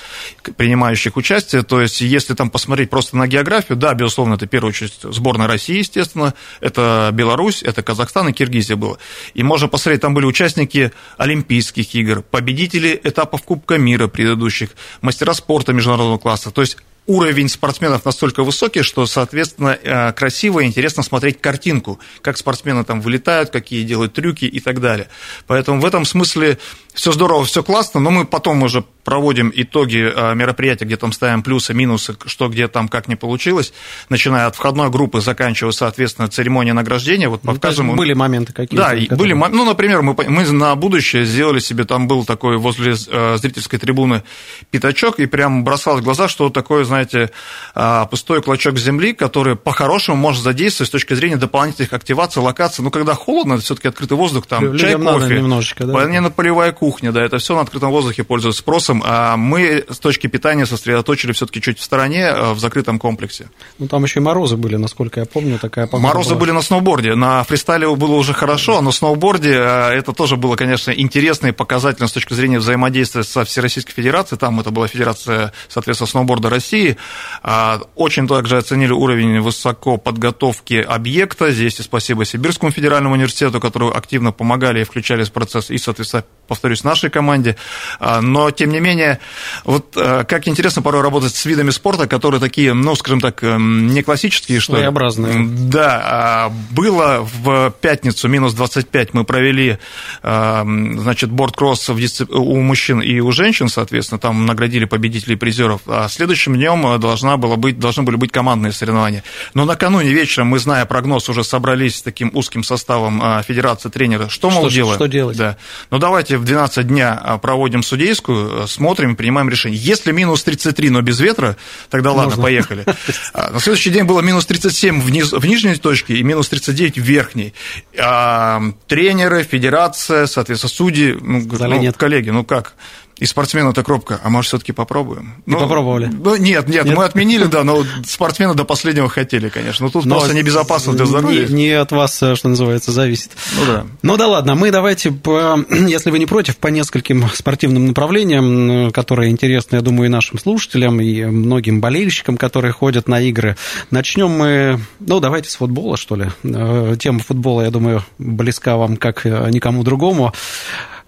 принимающих 0.56 1.16
участие. 1.16 1.62
То 1.62 1.80
есть, 1.80 2.00
если 2.00 2.34
там 2.34 2.50
посмотреть 2.50 2.90
просто 2.90 3.16
на 3.16 3.26
географию, 3.26 3.76
да, 3.76 3.94
безусловно, 3.94 4.34
это 4.34 4.46
в 4.46 4.48
первую 4.48 4.70
очередь 4.70 4.94
сборная 5.02 5.46
России, 5.46 5.78
естественно, 5.78 6.23
Украина, 6.24 6.34
это 6.60 7.10
Беларусь, 7.12 7.62
это 7.62 7.82
Казахстан 7.82 8.28
и 8.28 8.32
Киргизия 8.32 8.76
было. 8.76 8.98
И 9.34 9.42
можно 9.42 9.68
посмотреть, 9.68 10.00
там 10.02 10.14
были 10.14 10.26
участники 10.26 10.92
Олимпийских 11.18 11.94
игр, 11.94 12.22
победители 12.22 13.00
этапов 13.04 13.42
Кубка 13.42 13.78
мира 13.78 14.08
предыдущих, 14.08 14.70
мастера 15.00 15.34
спорта 15.34 15.72
международного 15.72 16.18
класса. 16.18 16.50
То 16.50 16.62
есть 16.62 16.78
уровень 17.06 17.48
спортсменов 17.48 18.04
настолько 18.04 18.42
высокий, 18.42 18.82
что, 18.82 19.06
соответственно, 19.06 19.78
э, 19.82 20.12
красиво 20.12 20.60
и 20.60 20.66
интересно 20.66 21.02
смотреть 21.02 21.40
картинку, 21.40 21.98
как 22.22 22.38
спортсмены 22.38 22.84
там 22.84 23.00
вылетают, 23.00 23.50
какие 23.50 23.84
делают 23.84 24.14
трюки 24.14 24.46
и 24.46 24.60
так 24.60 24.80
далее. 24.80 25.08
Поэтому 25.46 25.80
в 25.80 25.84
этом 25.84 26.04
смысле 26.04 26.58
все 26.94 27.12
здорово, 27.12 27.44
все 27.44 27.62
классно, 27.62 28.00
но 28.00 28.10
мы 28.10 28.24
потом 28.24 28.62
уже 28.62 28.84
проводим 29.04 29.52
итоги 29.54 30.10
э, 30.14 30.34
мероприятия, 30.34 30.86
где 30.86 30.96
там 30.96 31.12
ставим 31.12 31.42
плюсы, 31.42 31.74
минусы, 31.74 32.16
что 32.24 32.48
где 32.48 32.68
там 32.68 32.88
как 32.88 33.06
не 33.08 33.16
получилось, 33.16 33.72
начиная 34.08 34.46
от 34.46 34.56
входной 34.56 34.90
группы, 34.90 35.20
заканчивая, 35.20 35.72
соответственно, 35.72 36.28
церемония 36.28 36.72
награждения. 36.72 37.28
Вот 37.28 37.44
ну, 37.44 37.58
каждому... 37.58 37.96
Были 37.96 38.14
моменты 38.14 38.52
какие-то? 38.52 38.76
Да, 38.76 38.90
которые... 38.90 39.16
были, 39.16 39.32
ну, 39.34 39.64
например, 39.64 40.02
мы, 40.02 40.14
мы 40.28 40.50
на 40.50 40.74
будущее 40.74 41.24
сделали 41.26 41.58
себе, 41.58 41.84
там 41.84 42.08
был 42.08 42.24
такой 42.24 42.56
возле 42.56 42.94
э, 42.94 43.36
зрительской 43.36 43.78
трибуны 43.78 44.22
пятачок, 44.70 45.18
и 45.18 45.26
прям 45.26 45.64
бросалось 45.64 46.00
в 46.00 46.04
глаза, 46.04 46.28
что 46.28 46.48
такое, 46.48 46.84
знаете, 46.84 47.30
а, 47.74 48.06
пустой 48.06 48.42
клочок 48.42 48.78
земли, 48.78 49.12
который 49.12 49.56
по-хорошему 49.56 50.16
может 50.16 50.42
задействовать 50.42 50.88
с 50.88 50.92
точки 50.92 51.14
зрения 51.14 51.36
дополнительных 51.36 51.92
активаций, 51.92 52.40
локаций. 52.40 52.82
Ну, 52.84 52.90
когда 52.90 53.14
холодно, 53.14 53.54
это 53.54 53.62
все-таки 53.62 53.88
открытый 53.88 54.16
воздух, 54.16 54.46
там 54.46 54.72
Людям 54.72 54.78
чай, 54.78 55.12
кофе, 55.12 55.36
немножечко, 55.36 55.84
да? 55.84 56.30
полевая 56.30 56.72
кухня, 56.84 57.12
да, 57.12 57.24
это 57.24 57.38
все 57.38 57.54
на 57.54 57.62
открытом 57.62 57.90
воздухе 57.90 58.24
пользуется 58.24 58.60
спросом, 58.60 59.02
а 59.06 59.38
мы 59.38 59.86
с 59.88 59.98
точки 59.98 60.26
питания 60.26 60.66
сосредоточили 60.66 61.32
все-таки 61.32 61.62
чуть 61.62 61.78
в 61.78 61.82
стороне, 61.82 62.24
э, 62.24 62.52
в 62.52 62.58
закрытом 62.58 62.98
комплексе. 62.98 63.48
Ну, 63.78 63.88
там 63.88 64.04
еще 64.04 64.20
и 64.20 64.22
морозы 64.22 64.58
были, 64.58 64.76
насколько 64.76 65.20
я 65.20 65.24
помню, 65.26 65.58
такая 65.58 65.86
погода 65.86 66.08
Морозы 66.08 66.30
была. 66.30 66.40
были 66.40 66.50
на 66.50 66.60
сноуборде, 66.60 67.14
на 67.14 67.42
фристайле 67.44 67.88
было 67.96 68.16
уже 68.16 68.34
хорошо, 68.34 68.76
а 68.76 68.82
на 68.82 68.92
сноуборде 68.92 69.52
э, 69.52 69.98
это 69.98 70.12
тоже 70.12 70.36
было, 70.36 70.56
конечно, 70.56 70.90
интересно 70.90 71.46
и 71.46 71.52
показательно 71.52 72.06
с 72.06 72.12
точки 72.12 72.34
зрения 72.34 72.58
взаимодействия 72.58 73.22
со 73.22 73.46
Всероссийской 73.46 73.94
Федерацией, 73.94 74.38
там 74.38 74.60
это 74.60 74.70
была 74.70 74.86
Федерация, 74.86 75.54
соответственно, 75.68 76.08
сноуборда 76.08 76.50
России, 76.50 76.98
а, 77.42 77.80
очень 77.94 78.28
также 78.28 78.58
оценили 78.58 78.92
уровень 78.92 79.40
высоко 79.40 79.96
подготовки 79.96 80.74
объекта. 80.74 81.50
Здесь 81.50 81.80
и 81.80 81.82
спасибо 81.82 82.26
Сибирскому 82.26 82.72
федеральному 82.72 83.14
университету, 83.14 83.58
которые 83.58 83.92
активно 83.92 84.32
помогали 84.32 84.82
и 84.82 84.84
включались 84.84 85.28
в 85.28 85.32
процесс, 85.32 85.70
и, 85.70 85.78
соответственно, 85.78 86.24
повторюсь, 86.46 86.73
нашей 86.82 87.10
команде. 87.10 87.56
А, 88.00 88.20
но, 88.20 88.50
тем 88.50 88.70
не 88.70 88.80
менее, 88.80 89.20
вот 89.64 89.94
а, 89.96 90.24
как 90.24 90.48
интересно 90.48 90.82
порой 90.82 91.02
работать 91.02 91.34
с 91.34 91.44
видами 91.44 91.70
спорта, 91.70 92.08
которые 92.08 92.40
такие, 92.40 92.74
ну, 92.74 92.94
скажем 92.96 93.20
так, 93.20 93.42
эм, 93.44 93.88
не 93.88 94.02
классические, 94.02 94.60
что 94.60 94.72
Своеобразные. 94.72 95.46
Да, 95.46 96.50
было 96.70 97.28
в 97.42 97.72
пятницу 97.80 98.28
минус 98.28 98.54
25 98.54 99.14
мы 99.14 99.24
провели, 99.24 99.78
значит, 100.22 101.30
борт-кросс 101.30 101.90
у 101.90 102.60
мужчин 102.60 103.00
и 103.00 103.20
у 103.20 103.30
женщин, 103.30 103.68
соответственно, 103.68 104.18
там 104.18 104.46
наградили 104.46 104.84
победителей 104.84 105.36
призеров. 105.36 105.82
А 105.86 106.08
следующим 106.08 106.54
днем 106.54 106.98
должна 106.98 107.36
была 107.36 107.56
быть, 107.56 107.78
должны 107.78 108.02
были 108.02 108.16
быть 108.16 108.32
командные 108.32 108.72
соревнования. 108.72 109.22
Но 109.52 109.64
накануне 109.64 110.12
вечером 110.12 110.48
мы, 110.48 110.58
зная 110.58 110.84
прогноз, 110.86 111.28
уже 111.28 111.44
собрались 111.44 111.98
с 111.98 112.02
таким 112.02 112.30
узким 112.34 112.64
составом 112.64 113.42
Федерации 113.44 113.88
тренера. 113.88 114.28
Что, 114.28 114.50
мол, 114.50 114.64
что, 114.64 114.74
делаем? 114.74 114.96
Что 114.96 115.06
делать? 115.06 115.36
Да. 115.36 115.56
Ну, 115.90 115.98
давайте 115.98 116.38
в 116.38 116.44
12 116.44 116.63
дня 116.82 117.20
а, 117.22 117.38
проводим 117.38 117.82
судейскую, 117.82 118.64
э, 118.64 118.66
смотрим, 118.66 119.16
принимаем 119.16 119.48
решение. 119.48 119.78
Если 119.78 120.12
минус 120.12 120.42
33, 120.44 120.90
но 120.90 121.02
без 121.02 121.20
ветра, 121.20 121.56
тогда 121.90 122.10
ладно, 122.10 122.36
Можно. 122.36 122.42
поехали. 122.42 122.84
А, 123.32 123.50
на 123.50 123.60
следующий 123.60 123.90
день 123.90 124.04
было 124.04 124.20
минус 124.20 124.46
37 124.46 125.00
вниз, 125.00 125.32
в 125.32 125.44
нижней 125.44 125.74
точке 125.76 126.14
и 126.16 126.22
минус 126.22 126.48
39 126.48 126.98
в 126.98 127.02
верхней. 127.02 127.52
А, 127.98 128.62
тренеры, 128.86 129.42
федерация, 129.42 130.26
соответственно, 130.26 130.70
судьи, 130.70 131.16
ну, 131.20 131.40
ну, 131.40 131.92
коллеги, 131.96 132.30
ну 132.30 132.44
как? 132.44 132.74
И 133.18 133.26
спортсмены 133.26 133.72
так 133.72 133.86
робко, 133.88 134.20
а 134.22 134.28
может, 134.28 134.48
все-таки 134.48 134.72
попробуем? 134.72 135.34
И 135.46 135.50
ну, 135.50 135.60
попробовали. 135.60 136.10
Ну, 136.12 136.34
нет, 136.36 136.68
нет, 136.68 136.84
нет, 136.84 136.96
мы 136.96 137.04
отменили, 137.04 137.44
да, 137.44 137.62
но 137.62 137.84
спортсмены 138.04 138.54
до 138.54 138.64
последнего 138.64 139.08
хотели, 139.08 139.48
конечно. 139.48 139.86
Но 139.86 139.90
тут 139.92 140.04
но 140.04 140.16
просто 140.16 140.34
небезопасно 140.34 140.94
для 140.94 141.06
здоровья. 141.06 141.46
Не, 141.46 141.54
не 141.54 141.70
от 141.70 141.92
вас, 141.92 142.20
э, 142.22 142.34
что 142.34 142.48
называется, 142.48 142.90
зависит. 142.90 143.30
Ну 143.56 143.66
да. 143.66 143.86
Ну 144.02 144.16
да 144.16 144.26
ладно, 144.26 144.56
мы 144.56 144.72
давайте, 144.72 145.12
по, 145.12 145.64
если 145.70 146.10
вы 146.10 146.18
не 146.18 146.26
против, 146.26 146.56
по 146.56 146.68
нескольким 146.68 147.28
спортивным 147.32 147.86
направлениям, 147.86 148.90
которые 148.90 149.30
интересны, 149.30 149.76
я 149.76 149.82
думаю, 149.82 150.06
и 150.06 150.10
нашим 150.10 150.40
слушателям, 150.40 151.00
и 151.00 151.24
многим 151.24 151.80
болельщикам, 151.80 152.36
которые 152.36 152.72
ходят 152.72 153.06
на 153.06 153.20
игры. 153.20 153.56
Начнем 153.92 154.30
мы, 154.30 154.80
ну 154.98 155.20
давайте 155.20 155.50
с 155.50 155.54
футбола, 155.54 155.96
что 155.96 156.16
ли. 156.16 156.26
Э, 156.42 156.96
тема 156.98 157.20
футбола, 157.20 157.62
я 157.62 157.70
думаю, 157.70 158.02
близка 158.18 158.76
вам 158.76 158.96
как 158.96 159.24
э, 159.24 159.50
никому 159.50 159.84
другому. 159.84 160.32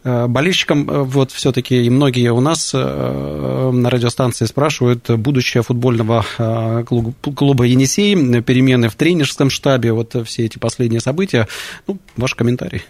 Э, 0.07 0.29
болельщикам 0.29 0.89
э, 0.89 1.03
вот 1.03 1.33
все-таки 1.33 1.83
и 1.83 1.91
многие 1.91 2.31
у 2.31 2.39
нас 2.39 2.71
э, 2.73 3.71
на 3.73 3.91
радиостанции 3.91 4.45
спрашивают 4.45 5.11
будущее 5.11 5.65
футбольного 5.65 6.25
клуба 6.85 7.65
«Енисей», 7.65 8.15
перемены 8.43 8.89
в 8.89 8.95
тренерском 8.95 9.51
штабе, 9.51 9.93
вот 9.93 10.15
все 10.25 10.45
эти 10.45 10.59
последние 10.59 11.01
события. 11.01 11.49
Ну, 11.89 11.99
ваш 12.17 12.37
комментарий. 12.37 12.83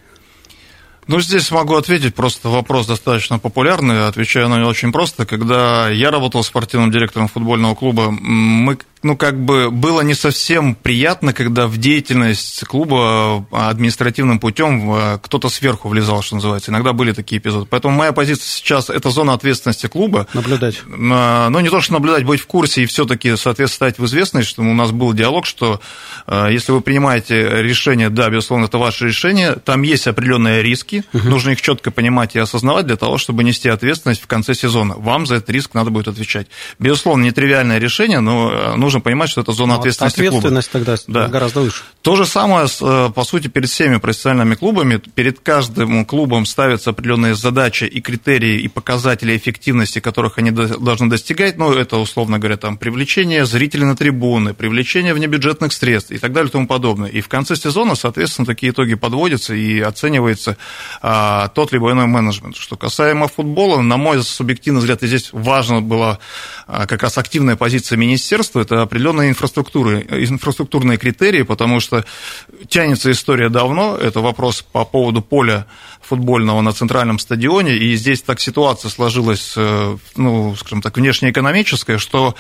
Ну, 1.06 1.20
здесь 1.20 1.50
могу 1.52 1.76
ответить, 1.76 2.14
просто 2.14 2.50
вопрос 2.50 2.86
достаточно 2.86 3.38
популярный, 3.38 4.08
отвечаю 4.08 4.50
на 4.50 4.58
него 4.58 4.68
очень 4.68 4.92
просто. 4.92 5.24
Когда 5.24 5.88
я 5.88 6.10
работал 6.10 6.44
спортивным 6.44 6.90
директором 6.90 7.28
футбольного 7.28 7.74
клуба, 7.74 8.10
мы 8.10 8.76
ну, 9.02 9.16
как 9.16 9.38
бы 9.38 9.70
было 9.70 10.00
не 10.00 10.14
совсем 10.14 10.74
приятно, 10.74 11.32
когда 11.32 11.66
в 11.66 11.76
деятельность 11.76 12.64
клуба 12.64 13.46
а, 13.50 13.70
административным 13.70 14.38
путем 14.38 14.90
а, 14.90 15.18
кто-то 15.18 15.48
сверху 15.48 15.88
влезал, 15.88 16.22
что 16.22 16.36
называется. 16.36 16.70
Иногда 16.70 16.92
были 16.92 17.12
такие 17.12 17.38
эпизоды. 17.38 17.66
Поэтому 17.68 17.96
моя 17.96 18.12
позиция 18.12 18.48
сейчас– 18.48 18.90
это 18.90 19.10
зона 19.10 19.34
ответственности 19.34 19.86
клуба. 19.86 20.26
Наблюдать. 20.34 20.82
А, 20.88 21.48
ну, 21.50 21.60
не 21.60 21.68
то, 21.68 21.80
что 21.80 21.92
наблюдать, 21.92 22.24
быть 22.24 22.40
в 22.40 22.46
курсе 22.46 22.82
и 22.82 22.86
все-таки, 22.86 23.36
соответственно, 23.36 23.90
стать 23.90 23.98
в 23.98 24.06
известность, 24.06 24.48
что 24.48 24.62
у 24.62 24.74
нас 24.74 24.90
был 24.90 25.12
диалог, 25.12 25.46
что 25.46 25.80
если 26.26 26.72
вы 26.72 26.80
принимаете 26.80 27.62
решение, 27.62 28.08
да, 28.08 28.30
безусловно, 28.30 28.64
это 28.64 28.78
ваше 28.78 29.06
решение, 29.06 29.52
там 29.52 29.82
есть 29.82 30.06
определенные 30.06 30.62
риски, 30.62 31.04
угу. 31.12 31.28
нужно 31.28 31.50
их 31.50 31.60
четко 31.60 31.90
понимать 31.90 32.34
и 32.34 32.38
осознавать 32.38 32.86
для 32.86 32.96
того, 32.96 33.18
чтобы 33.18 33.44
нести 33.44 33.68
ответственность 33.68 34.22
в 34.22 34.26
конце 34.26 34.54
сезона. 34.54 34.94
Вам 34.96 35.26
за 35.26 35.36
этот 35.36 35.50
риск 35.50 35.74
надо 35.74 35.90
будет 35.90 36.08
отвечать. 36.08 36.46
Безусловно, 36.78 37.24
нетривиальное 37.24 37.78
решение, 37.78 38.20
но 38.20 38.74
нужно 38.86 39.00
понимать, 39.00 39.28
что 39.28 39.40
это 39.40 39.52
зона 39.52 39.74
ну, 39.74 39.80
ответственности 39.80 40.20
ответственность 40.20 40.70
клуба. 40.70 40.86
тогда 40.86 41.02
да. 41.06 41.28
гораздо 41.28 41.60
выше. 41.60 41.82
То 42.02 42.16
же 42.16 42.24
самое, 42.24 42.66
э, 42.80 43.10
по 43.14 43.24
сути, 43.24 43.48
перед 43.48 43.68
всеми 43.68 43.98
профессиональными 43.98 44.54
клубами. 44.54 44.96
Перед 45.14 45.40
каждым 45.40 46.04
клубом 46.04 46.46
ставятся 46.46 46.90
определенные 46.90 47.34
задачи 47.34 47.84
и 47.84 48.00
критерии, 48.00 48.60
и 48.60 48.68
показатели 48.68 49.36
эффективности, 49.36 49.98
которых 49.98 50.38
они 50.38 50.50
должны 50.50 51.10
достигать. 51.10 51.58
Ну, 51.58 51.72
это, 51.72 51.96
условно 51.96 52.38
говоря, 52.38 52.56
там, 52.56 52.78
привлечение 52.78 53.44
зрителей 53.44 53.84
на 53.84 53.96
трибуны, 53.96 54.54
привлечение 54.54 55.14
внебюджетных 55.14 55.72
средств 55.72 56.12
и 56.12 56.18
так 56.18 56.32
далее 56.32 56.48
и 56.48 56.52
тому 56.52 56.66
подобное. 56.66 57.10
И 57.10 57.20
в 57.20 57.28
конце 57.28 57.56
сезона, 57.56 57.94
соответственно, 57.96 58.46
такие 58.46 58.72
итоги 58.72 58.94
подводятся 58.94 59.54
и 59.54 59.80
оценивается 59.80 60.56
а, 61.02 61.48
тот 61.48 61.72
либо 61.72 61.90
иной 61.90 62.06
менеджмент. 62.06 62.56
Что 62.56 62.76
касаемо 62.76 63.28
футбола, 63.28 63.80
на 63.80 63.96
мой 63.96 64.22
субъективный 64.22 64.80
взгляд, 64.80 65.02
и 65.02 65.06
здесь 65.06 65.30
важно 65.32 65.80
была 65.80 66.18
а, 66.66 66.86
как 66.86 67.02
раз 67.02 67.18
активная 67.18 67.56
позиция 67.56 67.96
министерства, 67.96 68.60
это 68.60 68.75
определенные 68.82 69.30
инфраструктуры, 69.30 70.06
инфраструктурные 70.10 70.98
критерии, 70.98 71.42
потому 71.42 71.80
что 71.80 72.04
тянется 72.68 73.10
история 73.10 73.48
давно, 73.48 73.96
это 73.96 74.20
вопрос 74.20 74.62
по 74.62 74.84
поводу 74.84 75.22
поля 75.22 75.66
футбольного 76.06 76.60
на 76.60 76.72
центральном 76.72 77.18
стадионе, 77.18 77.76
и 77.76 77.94
здесь 77.96 78.22
так 78.22 78.40
ситуация 78.40 78.90
сложилась, 78.90 79.54
э, 79.56 79.96
ну, 80.16 80.54
скажем 80.56 80.82
так, 80.82 80.96
внешнеэкономическая, 80.96 81.98
что 81.98 82.34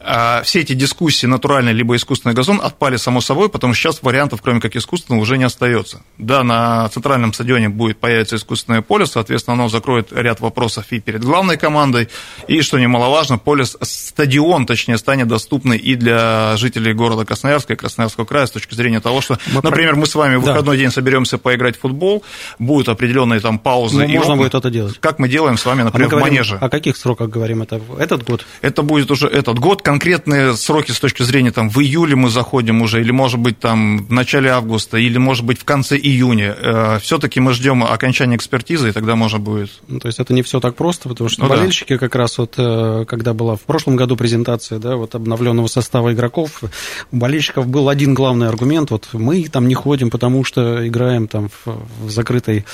э, 0.00 0.42
все 0.44 0.60
эти 0.60 0.72
дискуссии, 0.74 1.26
натуральный 1.26 1.72
либо 1.72 1.96
искусственный 1.96 2.34
газон, 2.34 2.60
отпали 2.62 2.96
само 2.96 3.20
собой, 3.20 3.48
потому 3.48 3.74
что 3.74 3.82
сейчас 3.82 4.02
вариантов, 4.02 4.42
кроме 4.42 4.60
как 4.60 4.76
искусственного, 4.76 5.22
уже 5.22 5.38
не 5.38 5.44
остается. 5.44 6.02
Да, 6.18 6.42
на 6.42 6.88
центральном 6.88 7.32
стадионе 7.32 7.68
будет 7.68 7.98
появиться 7.98 8.36
искусственное 8.36 8.82
поле, 8.82 9.06
соответственно, 9.06 9.54
оно 9.54 9.68
закроет 9.68 10.12
ряд 10.12 10.40
вопросов 10.40 10.86
и 10.90 11.00
перед 11.00 11.24
главной 11.24 11.56
командой, 11.56 12.08
и, 12.48 12.60
что 12.62 12.78
немаловажно, 12.78 13.38
поле, 13.38 13.64
стадион, 13.64 14.66
точнее, 14.66 14.98
станет 14.98 15.28
доступный 15.28 15.78
и 15.78 15.94
для 15.94 16.56
жителей 16.56 16.92
города 16.92 17.24
Красноярска 17.24 17.72
и 17.74 17.76
Красноярского 17.76 18.24
края 18.24 18.46
с 18.46 18.50
точки 18.50 18.74
зрения 18.74 19.00
того, 19.00 19.20
что, 19.20 19.38
мы 19.52 19.60
например, 19.62 19.96
мы 19.96 20.06
с 20.06 20.14
вами 20.14 20.36
в 20.36 20.40
выходной 20.40 20.76
да. 20.76 20.82
день 20.82 20.90
соберемся 20.90 21.38
поиграть 21.38 21.76
в 21.76 21.80
футбол, 21.80 22.22
будет 22.58 22.88
определенные 22.88 23.11
там 23.40 23.58
паузы. 23.58 24.06
Ну, 24.06 24.08
можно 24.08 24.36
будет 24.36 24.54
это 24.54 24.70
делать. 24.70 24.98
Как 24.98 25.18
мы 25.18 25.28
делаем 25.28 25.56
с 25.56 25.64
вами, 25.64 25.82
например, 25.82 26.14
а 26.14 26.18
в 26.18 26.20
манеже. 26.20 26.56
О 26.56 26.68
каких 26.68 26.96
сроках 26.96 27.28
говорим? 27.28 27.62
Это 27.62 27.80
этот 27.98 28.24
год? 28.24 28.44
Это 28.60 28.82
будет 28.82 29.10
уже 29.10 29.26
этот 29.26 29.58
год. 29.58 29.82
Конкретные 29.82 30.56
сроки 30.56 30.92
с 30.92 31.00
точки 31.00 31.22
зрения 31.22 31.50
там 31.50 31.70
в 31.70 31.78
июле 31.80 32.16
мы 32.16 32.30
заходим 32.30 32.82
уже, 32.82 33.00
или 33.00 33.10
может 33.10 33.38
быть 33.40 33.58
там 33.58 34.04
в 34.06 34.12
начале 34.12 34.50
августа, 34.50 34.96
или 34.96 35.18
может 35.18 35.44
быть 35.44 35.58
в 35.58 35.64
конце 35.64 35.96
июня. 35.96 36.56
Э, 36.58 36.98
Все-таки 37.00 37.40
мы 37.40 37.52
ждем 37.52 37.82
окончания 37.84 38.36
экспертизы, 38.36 38.90
и 38.90 38.92
тогда 38.92 39.16
можно 39.16 39.38
будет. 39.38 39.70
Ну, 39.88 40.00
то 40.00 40.08
есть 40.08 40.18
это 40.18 40.32
не 40.32 40.42
все 40.42 40.60
так 40.60 40.76
просто, 40.76 41.08
потому 41.08 41.28
что 41.30 41.42
ну, 41.42 41.48
болельщики 41.48 41.94
да. 41.94 41.98
как 41.98 42.14
раз 42.14 42.38
вот, 42.38 42.54
э, 42.56 43.04
когда 43.06 43.34
была 43.34 43.56
в 43.56 43.62
прошлом 43.62 43.96
году 43.96 44.16
презентация, 44.16 44.78
да, 44.78 44.96
вот 44.96 45.14
обновленного 45.14 45.66
состава 45.66 46.12
игроков, 46.12 46.62
у 47.10 47.16
болельщиков 47.16 47.66
был 47.66 47.88
один 47.88 48.14
главный 48.14 48.48
аргумент, 48.48 48.90
вот 48.90 49.08
мы 49.12 49.44
там 49.44 49.68
не 49.68 49.74
ходим, 49.74 50.10
потому 50.10 50.44
что 50.44 50.86
играем 50.86 51.28
там 51.28 51.48
в, 51.64 52.06
в 52.06 52.10
закрытой 52.10 52.64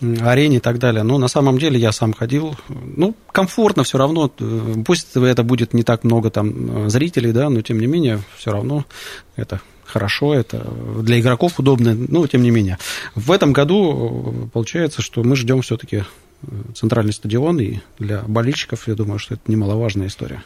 арене 0.00 0.56
и 0.56 0.60
так 0.60 0.78
далее. 0.78 1.02
Но 1.02 1.18
на 1.18 1.28
самом 1.28 1.58
деле 1.58 1.78
я 1.78 1.92
сам 1.92 2.12
ходил. 2.12 2.56
Ну, 2.68 3.14
комфортно 3.32 3.84
все 3.84 3.98
равно. 3.98 4.28
Пусть 4.84 5.16
это 5.16 5.42
будет 5.42 5.74
не 5.74 5.82
так 5.82 6.04
много 6.04 6.30
там 6.30 6.90
зрителей, 6.90 7.32
да, 7.32 7.48
но 7.50 7.62
тем 7.62 7.80
не 7.80 7.86
менее, 7.86 8.20
все 8.36 8.50
равно 8.50 8.84
это 9.36 9.60
хорошо, 9.84 10.34
это 10.34 10.66
для 11.00 11.20
игроков 11.20 11.58
удобно, 11.58 11.94
но 11.94 12.26
тем 12.26 12.42
не 12.42 12.50
менее. 12.50 12.78
В 13.14 13.30
этом 13.30 13.52
году 13.52 14.50
получается, 14.52 15.00
что 15.00 15.22
мы 15.22 15.36
ждем 15.36 15.62
все-таки 15.62 16.04
центральный 16.74 17.12
стадион, 17.12 17.60
и 17.60 17.78
для 17.98 18.22
болельщиков, 18.22 18.88
я 18.88 18.94
думаю, 18.94 19.18
что 19.18 19.34
это 19.34 19.44
немаловажная 19.46 20.08
история. 20.08 20.42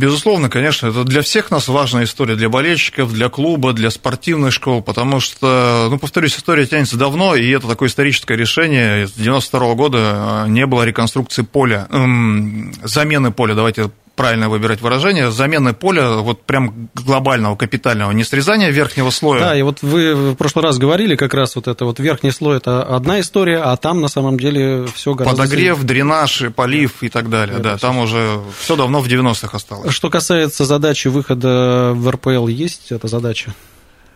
Безусловно, 0.00 0.48
конечно, 0.48 0.86
это 0.86 1.04
для 1.04 1.20
всех 1.20 1.50
нас 1.50 1.68
важная 1.68 2.04
история, 2.04 2.34
для 2.34 2.48
болельщиков, 2.48 3.12
для 3.12 3.28
клуба, 3.28 3.74
для 3.74 3.90
спортивных 3.90 4.50
школ, 4.50 4.80
потому 4.80 5.20
что, 5.20 5.88
ну, 5.90 5.98
повторюсь, 5.98 6.38
история 6.38 6.64
тянется 6.64 6.96
давно, 6.96 7.36
и 7.36 7.46
это 7.50 7.68
такое 7.68 7.90
историческое 7.90 8.34
решение. 8.34 9.06
С 9.06 9.12
92 9.12 9.74
года 9.74 9.98
а, 10.00 10.46
не 10.46 10.64
было 10.64 10.84
реконструкции 10.84 11.42
поля, 11.42 11.86
эм, 11.90 12.72
замены 12.82 13.30
поля, 13.30 13.54
давайте 13.54 13.90
правильно 14.20 14.50
выбирать 14.50 14.82
выражение, 14.82 15.30
замены 15.30 15.72
поля 15.72 16.10
вот 16.16 16.42
прям 16.42 16.90
глобального, 16.94 17.56
капитального, 17.56 18.10
не 18.10 18.22
срезания 18.22 18.68
верхнего 18.68 19.08
слоя. 19.08 19.40
Да, 19.40 19.56
и 19.56 19.62
вот 19.62 19.80
вы 19.80 20.32
в 20.32 20.34
прошлый 20.34 20.62
раз 20.62 20.76
говорили, 20.76 21.16
как 21.16 21.32
раз 21.32 21.56
вот 21.56 21.68
это 21.68 21.86
вот 21.86 21.98
верхний 22.00 22.30
слой, 22.30 22.58
это 22.58 22.82
одна 22.82 23.20
история, 23.20 23.60
а 23.60 23.74
там 23.78 24.02
на 24.02 24.08
самом 24.08 24.38
деле 24.38 24.86
все 24.94 25.14
гораздо... 25.14 25.42
Подогрев, 25.42 25.78
сильнее. 25.78 25.88
дренаж, 25.88 26.42
полив 26.54 27.02
и 27.02 27.08
так 27.08 27.30
далее, 27.30 27.54
это 27.54 27.64
да, 27.64 27.76
все. 27.78 27.86
там 27.86 27.96
уже 27.96 28.40
все 28.58 28.76
давно 28.76 29.00
в 29.00 29.06
90-х 29.06 29.56
осталось. 29.56 29.90
Что 29.90 30.10
касается 30.10 30.66
задачи 30.66 31.08
выхода 31.08 31.92
в 31.94 32.10
РПЛ, 32.10 32.46
есть 32.46 32.92
эта 32.92 33.08
задача? 33.08 33.54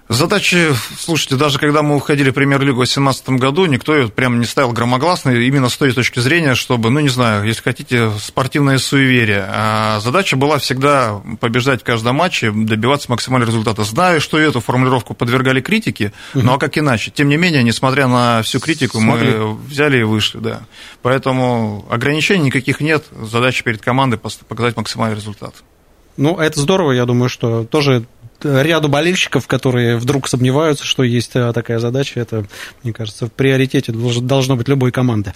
Задачи, 0.08 0.68
слушайте, 0.98 1.36
даже 1.36 1.58
когда 1.58 1.82
мы 1.82 1.96
уходили 1.96 2.30
в 2.30 2.34
премьер-лигу 2.34 2.74
в 2.74 2.84
2017 2.84 3.30
году, 3.30 3.64
никто 3.64 3.96
ее 3.96 4.08
прям 4.08 4.38
не 4.38 4.44
ставил 4.44 4.72
громогласно, 4.72 5.30
именно 5.30 5.70
с 5.70 5.76
той 5.78 5.92
точки 5.92 6.20
зрения, 6.20 6.54
чтобы, 6.54 6.90
ну, 6.90 7.00
не 7.00 7.08
знаю, 7.08 7.44
если 7.44 7.62
хотите, 7.62 8.10
спортивное 8.20 8.76
суеверие. 8.76 9.46
А 9.48 10.00
задача 10.00 10.36
была 10.36 10.58
всегда 10.58 11.22
побеждать 11.40 11.80
в 11.80 11.84
каждом 11.84 12.16
матче, 12.16 12.50
добиваться 12.50 13.10
максимального 13.10 13.48
результата. 13.48 13.82
Знаю, 13.84 14.20
что 14.20 14.38
эту 14.38 14.60
формулировку 14.60 15.14
подвергали 15.14 15.62
критике, 15.62 16.12
угу. 16.34 16.44
ну, 16.44 16.52
а 16.52 16.58
как 16.58 16.76
иначе? 16.76 17.10
Тем 17.10 17.30
не 17.30 17.38
менее, 17.38 17.62
несмотря 17.62 18.06
на 18.06 18.42
всю 18.42 18.60
критику, 18.60 18.98
Смогли. 18.98 19.30
мы 19.30 19.54
взяли 19.54 20.00
и 20.00 20.02
вышли, 20.02 20.38
да. 20.38 20.64
Поэтому 21.00 21.86
ограничений 21.88 22.44
никаких 22.44 22.80
нет, 22.80 23.06
задача 23.10 23.64
перед 23.64 23.80
командой 23.80 24.18
показать 24.18 24.76
максимальный 24.76 25.16
результат. 25.16 25.54
Ну, 26.18 26.36
это 26.36 26.60
здорово, 26.60 26.92
я 26.92 27.06
думаю, 27.06 27.28
что 27.28 27.64
тоже 27.64 28.04
ряду 28.44 28.88
болельщиков, 28.88 29.46
которые 29.46 29.96
вдруг 29.96 30.28
сомневаются, 30.28 30.84
что 30.84 31.02
есть 31.02 31.32
э, 31.34 31.52
такая 31.52 31.78
задача, 31.78 32.20
это, 32.20 32.46
мне 32.82 32.92
кажется, 32.92 33.26
в 33.26 33.32
приоритете 33.32 33.92
должно 33.92 34.56
быть 34.56 34.68
любой 34.68 34.92
команды. 34.92 35.32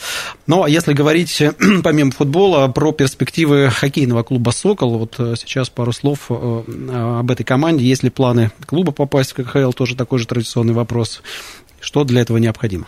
Но 0.47 0.67
если 0.67 0.93
говорить, 0.93 1.43
помимо 1.83 2.11
футбола, 2.11 2.69
про 2.69 2.93
перспективы 2.93 3.71
хоккейного 3.71 4.23
клуба 4.23 4.51
«Сокол», 4.51 4.99
вот 4.99 5.15
э, 5.19 5.35
сейчас 5.37 5.71
пару 5.71 5.93
слов 5.93 6.27
э, 6.31 7.19
об 7.21 7.31
этой 7.31 7.45
команде. 7.45 7.85
Есть 7.85 8.03
ли 8.03 8.11
планы 8.11 8.51
клуба 8.67 8.93
попасть 8.93 9.33
в 9.33 9.43
КХЛ, 9.43 9.73
тоже 9.73 9.97
такой 9.97 10.19
же 10.19 10.27
традиционный 10.27 10.75
вопрос. 10.75 11.23
Что 11.81 12.05
для 12.05 12.21
этого 12.23 12.39
необходимо? 12.39 12.87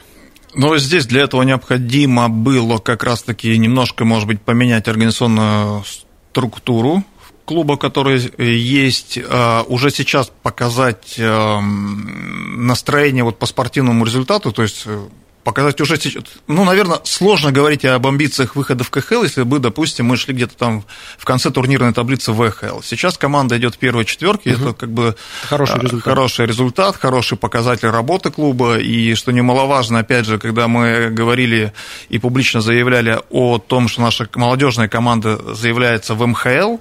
Ну, 0.54 0.76
здесь 0.78 1.06
для 1.06 1.22
этого 1.22 1.42
необходимо 1.42 2.28
было 2.28 2.78
как 2.78 3.04
раз-таки 3.04 3.56
немножко, 3.56 4.04
может 4.04 4.26
быть, 4.26 4.40
поменять 4.40 4.88
организационную 4.88 5.84
структуру 5.84 7.04
клуба, 7.50 7.76
который 7.76 8.30
есть, 8.38 9.18
э, 9.18 9.64
уже 9.66 9.90
сейчас 9.90 10.30
показать 10.44 11.16
э, 11.18 11.60
настроение 11.60 13.24
вот 13.24 13.40
по 13.40 13.46
спортивному 13.46 14.04
результату, 14.04 14.52
то 14.52 14.62
есть 14.62 14.84
э, 14.86 15.08
показать 15.50 15.80
уже 15.80 15.96
сейчас. 15.98 16.22
Ну, 16.46 16.64
наверное, 16.64 17.00
сложно 17.02 17.50
говорить 17.50 17.84
об 17.84 18.06
амбициях 18.06 18.54
выхода 18.54 18.84
в 18.84 18.90
КХЛ, 18.90 19.24
если 19.24 19.42
бы, 19.42 19.58
допустим, 19.58 20.06
мы 20.06 20.16
шли 20.16 20.32
где-то 20.32 20.56
там 20.56 20.84
в 21.18 21.24
конце 21.24 21.50
турнирной 21.50 21.92
таблицы 21.92 22.30
в 22.30 22.48
ВХЛ. 22.48 22.82
Сейчас 22.84 23.18
команда 23.18 23.58
идет 23.58 23.74
в 23.74 23.78
первой 23.78 24.04
четверке, 24.04 24.54
угу. 24.54 24.62
это 24.62 24.72
как 24.74 24.92
бы 24.92 25.16
хороший 25.42 25.74
а, 25.74 25.82
результат. 25.82 26.04
хороший 26.04 26.46
результат, 26.46 26.96
хороший 26.96 27.36
показатель 27.36 27.88
работы 27.88 28.30
клуба, 28.30 28.78
и 28.78 29.14
что 29.14 29.32
немаловажно, 29.32 29.98
опять 29.98 30.24
же, 30.24 30.38
когда 30.38 30.68
мы 30.68 31.10
говорили 31.10 31.72
и 32.10 32.18
публично 32.20 32.60
заявляли 32.60 33.18
о 33.30 33.58
том, 33.58 33.88
что 33.88 34.02
наша 34.02 34.28
молодежная 34.36 34.86
команда 34.86 35.54
заявляется 35.54 36.14
в 36.14 36.24
МХЛ, 36.24 36.76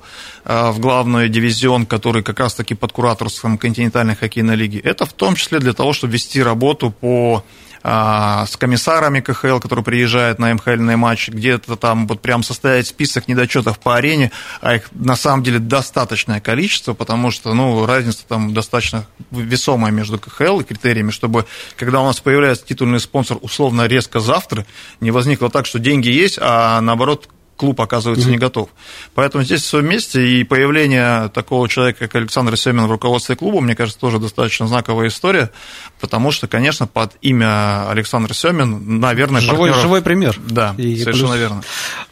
а, 0.46 0.72
в 0.72 0.80
главный 0.80 1.28
дивизион, 1.28 1.88
который 1.88 2.22
как 2.22 2.40
раз-таки 2.40 2.76
под 2.76 2.92
кураторством 2.92 3.58
континентальной 3.58 4.16
хоккейной 4.16 4.56
лиги, 4.56 4.78
это 4.78 5.08
в 5.08 5.14
том 5.14 5.34
числе 5.36 5.58
для 5.58 5.74
того, 5.74 5.92
чтобы 5.92 6.14
вести 6.14 6.44
работу 6.44 6.92
по 6.92 7.44
с 7.84 8.58
комиссарами 8.58 9.22
КХЛ, 9.22 9.60
которые 9.60 9.86
приезжают 9.86 10.40
на 10.40 10.54
МХЛные 10.54 10.98
матчи, 10.98 11.32
где-то 11.32 11.76
там 11.76 12.08
вот 12.08 12.22
прям 12.22 12.44
составить 12.44 12.88
список 12.88 13.28
недочетов 13.28 13.80
по 13.80 13.96
арене, 13.96 14.32
а 14.62 14.76
их 14.76 14.90
на 14.92 15.16
самом 15.16 15.44
деле 15.44 15.60
достаточное 15.60 16.42
количество, 16.42 16.94
потому 16.94 17.32
что, 17.32 17.54
ну, 17.54 17.86
разница 17.86 18.26
там 18.28 18.54
достаточно 18.54 19.06
весомая 19.32 19.92
между 19.92 20.20
КХЛ 20.20 20.60
и 20.60 20.64
критериями, 20.64 21.12
чтобы, 21.12 21.46
когда 21.78 22.02
у 22.02 22.06
нас 22.06 22.20
появляется 22.20 22.66
титульный 22.66 23.00
спонсор 23.00 23.38
условно 23.42 23.88
резко 23.88 24.20
завтра, 24.20 24.66
не 25.00 25.12
возникло 25.12 25.50
так, 25.50 25.66
что 25.66 25.80
деньги 25.80 26.10
есть, 26.10 26.38
а 26.42 26.82
наоборот 26.82 27.30
клуб 27.60 27.82
оказывается 27.82 28.28
mm-hmm. 28.28 28.32
не 28.32 28.38
готов. 28.38 28.70
Поэтому 29.14 29.44
здесь 29.44 29.62
все 29.62 29.80
вместе, 29.80 30.26
и 30.26 30.44
появление 30.46 31.30
такого 31.30 31.68
человека, 31.68 32.08
как 32.08 32.16
Александр 32.16 32.58
Семин 32.58 32.88
в 32.88 32.92
руководстве 32.92 33.36
клуба, 33.36 33.60
мне 33.60 33.76
кажется, 33.76 34.00
тоже 34.00 34.18
достаточно 34.18 34.66
знаковая 34.66 35.10
история, 35.10 35.52
потому 36.00 36.32
что, 36.32 36.48
конечно, 36.48 36.88
под 36.88 37.18
имя 37.22 37.90
Александр 37.90 38.34
Семин, 38.34 39.00
наверное, 39.00 39.42
живой, 39.42 39.58
партнеров... 39.58 39.82
живой 39.82 40.02
пример. 40.02 40.40
Да, 40.48 40.74
и 40.78 40.98
совершенно 40.98 41.32
плюс... 41.32 41.40
верно. 41.40 41.62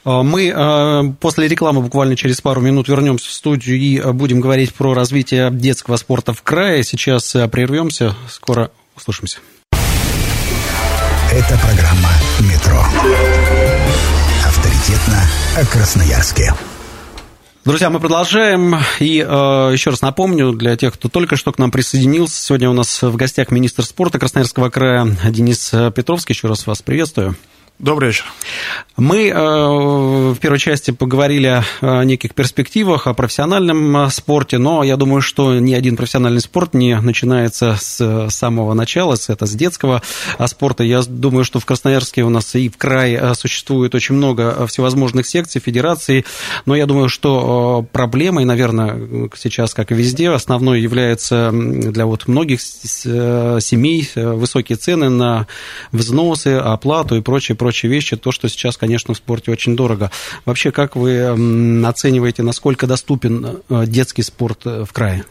А, 0.03 0.23
мы 0.23 0.51
а, 0.53 1.03
после 1.21 1.47
рекламы 1.47 1.81
буквально 1.81 2.17
через 2.17 2.41
пару 2.41 2.59
минут 2.59 2.89
вернемся 2.89 3.29
в 3.29 3.33
студию 3.33 3.77
и 3.77 4.11
будем 4.11 4.41
говорить 4.41 4.73
про 4.73 4.93
развитие 4.93 5.49
детского 5.49 5.95
спорта 5.95 6.33
в 6.33 6.43
крае. 6.43 6.83
Сейчас 6.83 7.33
а, 7.37 7.47
прервемся, 7.47 8.15
скоро 8.29 8.69
услышимся. 8.97 9.39
Это 11.31 11.57
программа 11.59 12.09
«Метро» 12.41 12.83
авторитетно 14.87 15.21
о 15.57 15.65
Красноярске. 15.65 16.53
Друзья, 17.65 17.89
мы 17.89 17.99
продолжаем. 17.99 18.75
И 18.99 19.19
э, 19.19 19.69
еще 19.73 19.89
раз 19.89 20.01
напомню, 20.01 20.53
для 20.53 20.77
тех, 20.77 20.93
кто 20.93 21.09
только 21.09 21.35
что 21.35 21.51
к 21.51 21.57
нам 21.57 21.71
присоединился, 21.71 22.41
сегодня 22.41 22.69
у 22.69 22.73
нас 22.73 23.01
в 23.01 23.15
гостях 23.15 23.51
министр 23.51 23.83
спорта 23.83 24.19
Красноярского 24.19 24.69
края 24.69 25.05
Денис 25.25 25.71
Петровский. 25.93 26.33
Еще 26.33 26.47
раз 26.47 26.65
вас 26.65 26.81
приветствую. 26.81 27.35
Добрый 27.79 28.09
вечер. 28.09 28.25
Мы 28.95 29.27
э, 29.27 29.35
в 29.35 30.37
первой 30.39 30.57
части 30.57 30.89
поговорили 30.89 31.61
о 31.81 32.03
неких 32.03 32.33
перспективах, 32.33 33.05
о 33.05 33.13
профессиональном 33.13 33.95
э, 33.95 34.09
спорте, 34.09 34.57
но 34.57 34.81
я 34.81 34.97
думаю, 34.97 35.21
что 35.21 35.59
ни 35.59 35.75
один 35.75 35.95
профессиональный 35.95 36.41
спорт 36.41 36.73
не 36.73 36.99
начинается 36.99 37.77
с 37.79 38.29
самого 38.31 38.73
начала, 38.73 39.13
с, 39.13 39.29
это 39.29 39.45
с 39.45 39.51
детского 39.51 40.01
э, 40.39 40.47
спорта. 40.47 40.83
Я 40.83 41.03
думаю, 41.03 41.43
что 41.43 41.59
в 41.59 41.67
Красноярске 41.67 42.23
у 42.23 42.29
нас 42.29 42.55
и 42.55 42.67
в 42.67 42.77
крае 42.77 43.35
существует 43.35 43.93
очень 43.93 44.15
много 44.15 44.65
всевозможных 44.65 45.27
секций, 45.27 45.61
федераций, 45.61 46.25
но 46.65 46.75
я 46.75 46.87
думаю, 46.87 47.09
что 47.09 47.85
проблемой, 47.91 48.45
наверное, 48.45 49.29
сейчас, 49.35 49.75
как 49.75 49.91
и 49.91 49.95
везде, 49.95 50.31
основной 50.31 50.81
является 50.81 51.51
для 51.53 52.07
вот 52.07 52.27
многих 52.27 52.59
семей 52.59 54.09
высокие 54.15 54.77
цены 54.77 55.09
на 55.09 55.45
взносы, 55.91 56.55
оплату 56.55 57.15
и 57.15 57.21
прочее, 57.21 57.55
прочее 57.55 57.66
прочие 57.67 57.91
вещи, 57.91 58.15
то, 58.15 58.31
что 58.31 58.47
сейчас, 58.47 58.77
конечно, 58.77 59.13
в 59.13 59.17
спорте 59.17 59.51
очень 59.51 59.75
дорого. 59.75 60.09
Вообще, 60.45 60.71
как 60.71 60.95
вы 60.95 61.25
оцениваете, 61.85 62.41
насколько 62.41 62.87
доступен 62.87 63.59
э, 63.67 63.85
детский 63.85 64.23
спорт 64.23 64.61
э, 64.63 64.85
в 64.85 64.93
крае? 64.93 65.25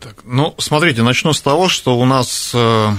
Так, 0.00 0.16
ну, 0.24 0.56
смотрите, 0.58 1.04
начну 1.04 1.32
с 1.32 1.40
того, 1.40 1.68
что 1.68 1.96
у 1.96 2.04
нас 2.04 2.50
э, 2.54 2.90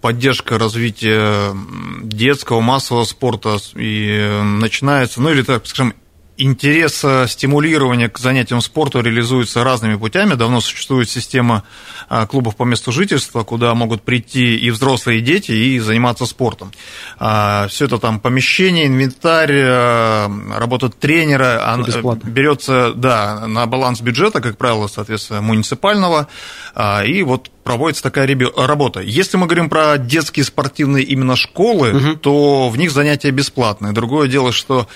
поддержка 0.00 0.58
развития 0.58 1.56
детского 2.04 2.60
массового 2.60 3.02
спорта 3.02 3.56
и 3.74 4.42
начинается, 4.44 5.20
ну 5.20 5.30
или 5.30 5.42
так 5.42 5.66
скажем, 5.66 5.92
интерес 6.38 7.04
стимулирования 7.30 8.08
к 8.08 8.18
занятиям 8.18 8.60
спортом 8.60 9.02
реализуется 9.02 9.64
разными 9.64 9.96
путями. 9.96 10.34
Давно 10.34 10.60
существует 10.60 11.10
система 11.10 11.64
а, 12.08 12.26
клубов 12.26 12.56
по 12.56 12.62
месту 12.62 12.92
жительства, 12.92 13.42
куда 13.42 13.74
могут 13.74 14.02
прийти 14.02 14.56
и 14.56 14.70
взрослые, 14.70 15.18
и 15.18 15.22
дети, 15.22 15.52
и 15.52 15.78
заниматься 15.78 16.26
спортом. 16.26 16.72
А, 17.18 17.66
Все 17.68 17.86
это 17.86 17.98
там 17.98 18.20
помещение, 18.20 18.86
инвентарь, 18.86 19.52
а, 19.52 20.30
работа 20.56 20.88
тренера 20.88 21.58
берется 22.24 22.92
да, 22.94 23.46
на 23.46 23.66
баланс 23.66 24.00
бюджета, 24.00 24.40
как 24.40 24.56
правило, 24.56 24.86
соответственно, 24.86 25.42
муниципального, 25.42 26.28
и 27.04 27.22
вот 27.22 27.50
проводится 27.64 28.02
такая 28.02 28.28
работа. 28.56 29.00
Если 29.00 29.36
мы 29.36 29.46
говорим 29.46 29.68
про 29.68 29.98
детские 29.98 30.44
спортивные 30.44 31.04
именно 31.04 31.36
школы, 31.36 31.90
угу. 31.94 32.16
то 32.16 32.68
в 32.70 32.78
них 32.78 32.90
занятия 32.90 33.30
бесплатные. 33.30 33.92
Другое 33.92 34.28
дело, 34.28 34.52
что 34.52 34.88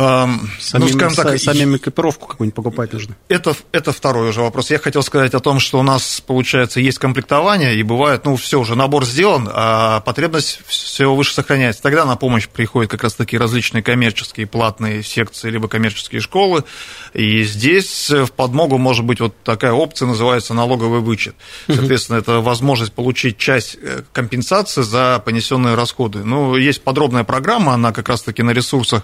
Самим, 0.00 0.86
ну, 0.86 0.88
скажем 0.88 1.24
так, 1.24 1.38
самим 1.38 1.76
экипировку 1.76 2.26
какую-нибудь 2.26 2.54
покупать 2.54 2.92
нужно. 2.92 3.16
Это, 3.28 3.54
это 3.72 3.92
второй 3.92 4.30
уже 4.30 4.40
вопрос. 4.40 4.70
Я 4.70 4.78
хотел 4.78 5.02
сказать 5.02 5.34
о 5.34 5.40
том, 5.40 5.60
что 5.60 5.78
у 5.78 5.82
нас, 5.82 6.22
получается, 6.26 6.80
есть 6.80 6.98
комплектование, 6.98 7.76
и 7.76 7.82
бывает, 7.82 8.24
ну, 8.24 8.36
все 8.36 8.58
уже, 8.60 8.76
набор 8.76 9.04
сделан, 9.04 9.48
а 9.52 10.00
потребность 10.00 10.60
все 10.66 11.12
выше 11.12 11.34
сохраняется. 11.34 11.82
Тогда 11.82 12.04
на 12.06 12.16
помощь 12.16 12.48
приходят 12.48 12.90
как 12.90 13.02
раз 13.02 13.14
таки 13.14 13.36
различные 13.36 13.82
коммерческие 13.82 14.46
платные 14.46 15.02
секции, 15.02 15.50
либо 15.50 15.68
коммерческие 15.68 16.20
школы, 16.20 16.64
и 17.12 17.42
здесь 17.42 18.10
в 18.10 18.32
подмогу 18.32 18.78
может 18.78 19.04
быть 19.04 19.20
вот 19.20 19.34
такая 19.42 19.72
опция, 19.72 20.06
называется 20.06 20.54
налоговый 20.54 21.00
вычет. 21.00 21.34
Соответственно, 21.66 22.18
это 22.18 22.40
возможность 22.40 22.92
получить 22.92 23.36
часть 23.36 23.76
э, 23.80 24.02
компенсации 24.12 24.82
за 24.82 25.22
понесенные 25.24 25.74
расходы. 25.74 26.24
Ну, 26.24 26.56
есть 26.56 26.82
подробная 26.82 27.24
программа, 27.24 27.74
она 27.74 27.92
как 27.92 28.08
раз 28.08 28.22
таки 28.22 28.42
на 28.42 28.52
ресурсах 28.52 29.02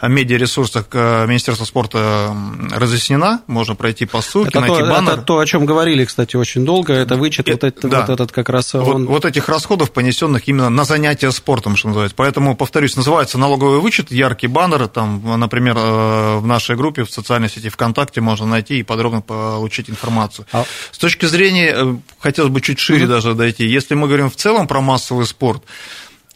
медиа 0.00 0.37
медиаресурсах 0.38 0.86
э, 0.92 1.26
Министерства 1.26 1.64
спорта 1.64 2.34
разъяснена, 2.70 3.42
можно 3.46 3.74
пройти 3.74 4.06
по 4.06 4.20
ссылке, 4.20 4.50
это 4.50 4.60
найти 4.60 4.78
то, 4.78 4.86
баннер. 4.86 5.12
Это 5.14 5.22
то, 5.22 5.38
о 5.38 5.46
чем 5.46 5.66
говорили, 5.66 6.04
кстати, 6.04 6.36
очень 6.36 6.64
долго, 6.64 6.92
это 6.92 7.16
вычет, 7.16 7.48
это, 7.48 7.66
вот, 7.66 7.90
да. 7.90 8.00
вот 8.00 8.10
этот 8.10 8.32
как 8.32 8.48
раз 8.48 8.74
он... 8.74 9.06
Вот, 9.06 9.08
вот 9.08 9.24
этих 9.24 9.48
расходов, 9.48 9.90
понесенных 9.90 10.46
именно 10.48 10.70
на 10.70 10.84
занятия 10.84 11.30
спортом, 11.32 11.76
что 11.76 11.88
называется. 11.88 12.14
Поэтому, 12.16 12.56
повторюсь, 12.56 12.96
называется 12.96 13.38
налоговый 13.38 13.80
вычет, 13.80 14.12
яркий 14.12 14.46
баннер, 14.46 14.86
там, 14.86 15.40
например, 15.40 15.76
э, 15.76 16.38
в 16.38 16.46
нашей 16.46 16.76
группе 16.76 17.04
в 17.04 17.10
социальной 17.10 17.48
сети 17.48 17.68
ВКонтакте 17.68 18.20
можно 18.20 18.46
найти 18.46 18.78
и 18.78 18.82
подробно 18.82 19.20
получить 19.20 19.90
информацию. 19.90 20.46
А... 20.52 20.64
С 20.92 20.98
точки 20.98 21.26
зрения, 21.26 21.74
э, 21.76 21.96
хотелось 22.20 22.52
бы 22.52 22.60
чуть 22.60 22.78
шире 22.78 23.04
mm-hmm. 23.04 23.08
даже 23.08 23.34
дойти, 23.34 23.66
если 23.66 23.94
мы 23.94 24.06
говорим 24.06 24.30
в 24.30 24.36
целом 24.36 24.68
про 24.68 24.80
массовый 24.80 25.26
спорт, 25.26 25.64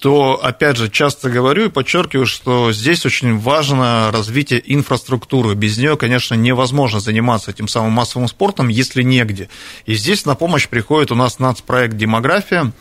то, 0.03 0.41
опять 0.43 0.79
же, 0.79 0.91
часто 0.91 1.31
говорю 1.31 1.67
и 1.67 1.69
подчеркиваю, 1.69 2.27
что 2.27 2.73
здесь 2.73 3.07
очень 3.07 3.39
важно 3.39 4.11
развитие 4.13 4.61
инфраструктуры. 4.75 5.55
Без 5.55 5.79
нее, 5.79 5.97
конечно, 5.97 6.35
невозможно 6.35 6.99
заниматься 6.99 7.53
этим 7.53 7.69
самым 7.69 7.93
массовым 7.93 8.27
спортом, 8.27 8.67
если 8.67 9.05
негде. 9.05 9.49
И 9.87 9.95
здесь 9.95 10.27
на 10.27 10.35
помощь 10.35 10.67
приходит 10.67 11.13
у 11.13 11.15
нас 11.15 11.39
нацпроект 11.39 11.97
«Демография», 11.97 12.73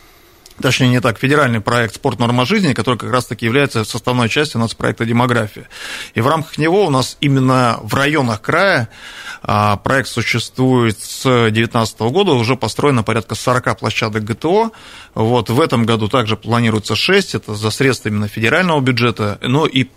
точнее 0.62 0.89
не 0.89 1.02
так, 1.02 1.17
федеральный 1.19 1.62
проект 1.62 1.95
«Спорт. 1.95 2.19
Норма 2.19 2.45
жизни», 2.45 2.74
который 2.74 2.97
как 2.97 3.12
раз-таки 3.12 3.45
является 3.45 3.84
составной 3.84 4.30
частью 4.30 4.62
нацпроекта 4.62 5.06
«Демография». 5.06 5.67
И 6.13 6.21
в 6.21 6.28
рамках 6.28 6.58
него 6.58 6.86
у 6.86 6.89
нас 6.89 7.17
именно 7.19 7.80
в 7.84 7.93
районах 7.93 8.41
края 8.41 8.89
а, 9.43 9.78
проект 9.78 10.10
существует 10.10 11.00
с 11.00 11.24
2019 11.24 12.00
года, 12.02 12.32
уже 12.34 12.56
построено 12.56 13.04
порядка 13.04 13.36
40 13.36 13.80
площадок 13.80 14.24
ГТО. 14.24 14.71
Вот, 15.15 15.50
в 15.50 15.60
этом 15.60 15.86
году 15.86 16.08
также 16.08 16.38
планируется 16.38 16.95
6, 16.95 17.36
это 17.36 17.56
за 17.56 17.71
средства 17.71 18.10
именно 18.10 18.28
федерального 18.28 18.80
бюджета, 18.80 19.39
но 19.41 19.65
и 19.65 19.88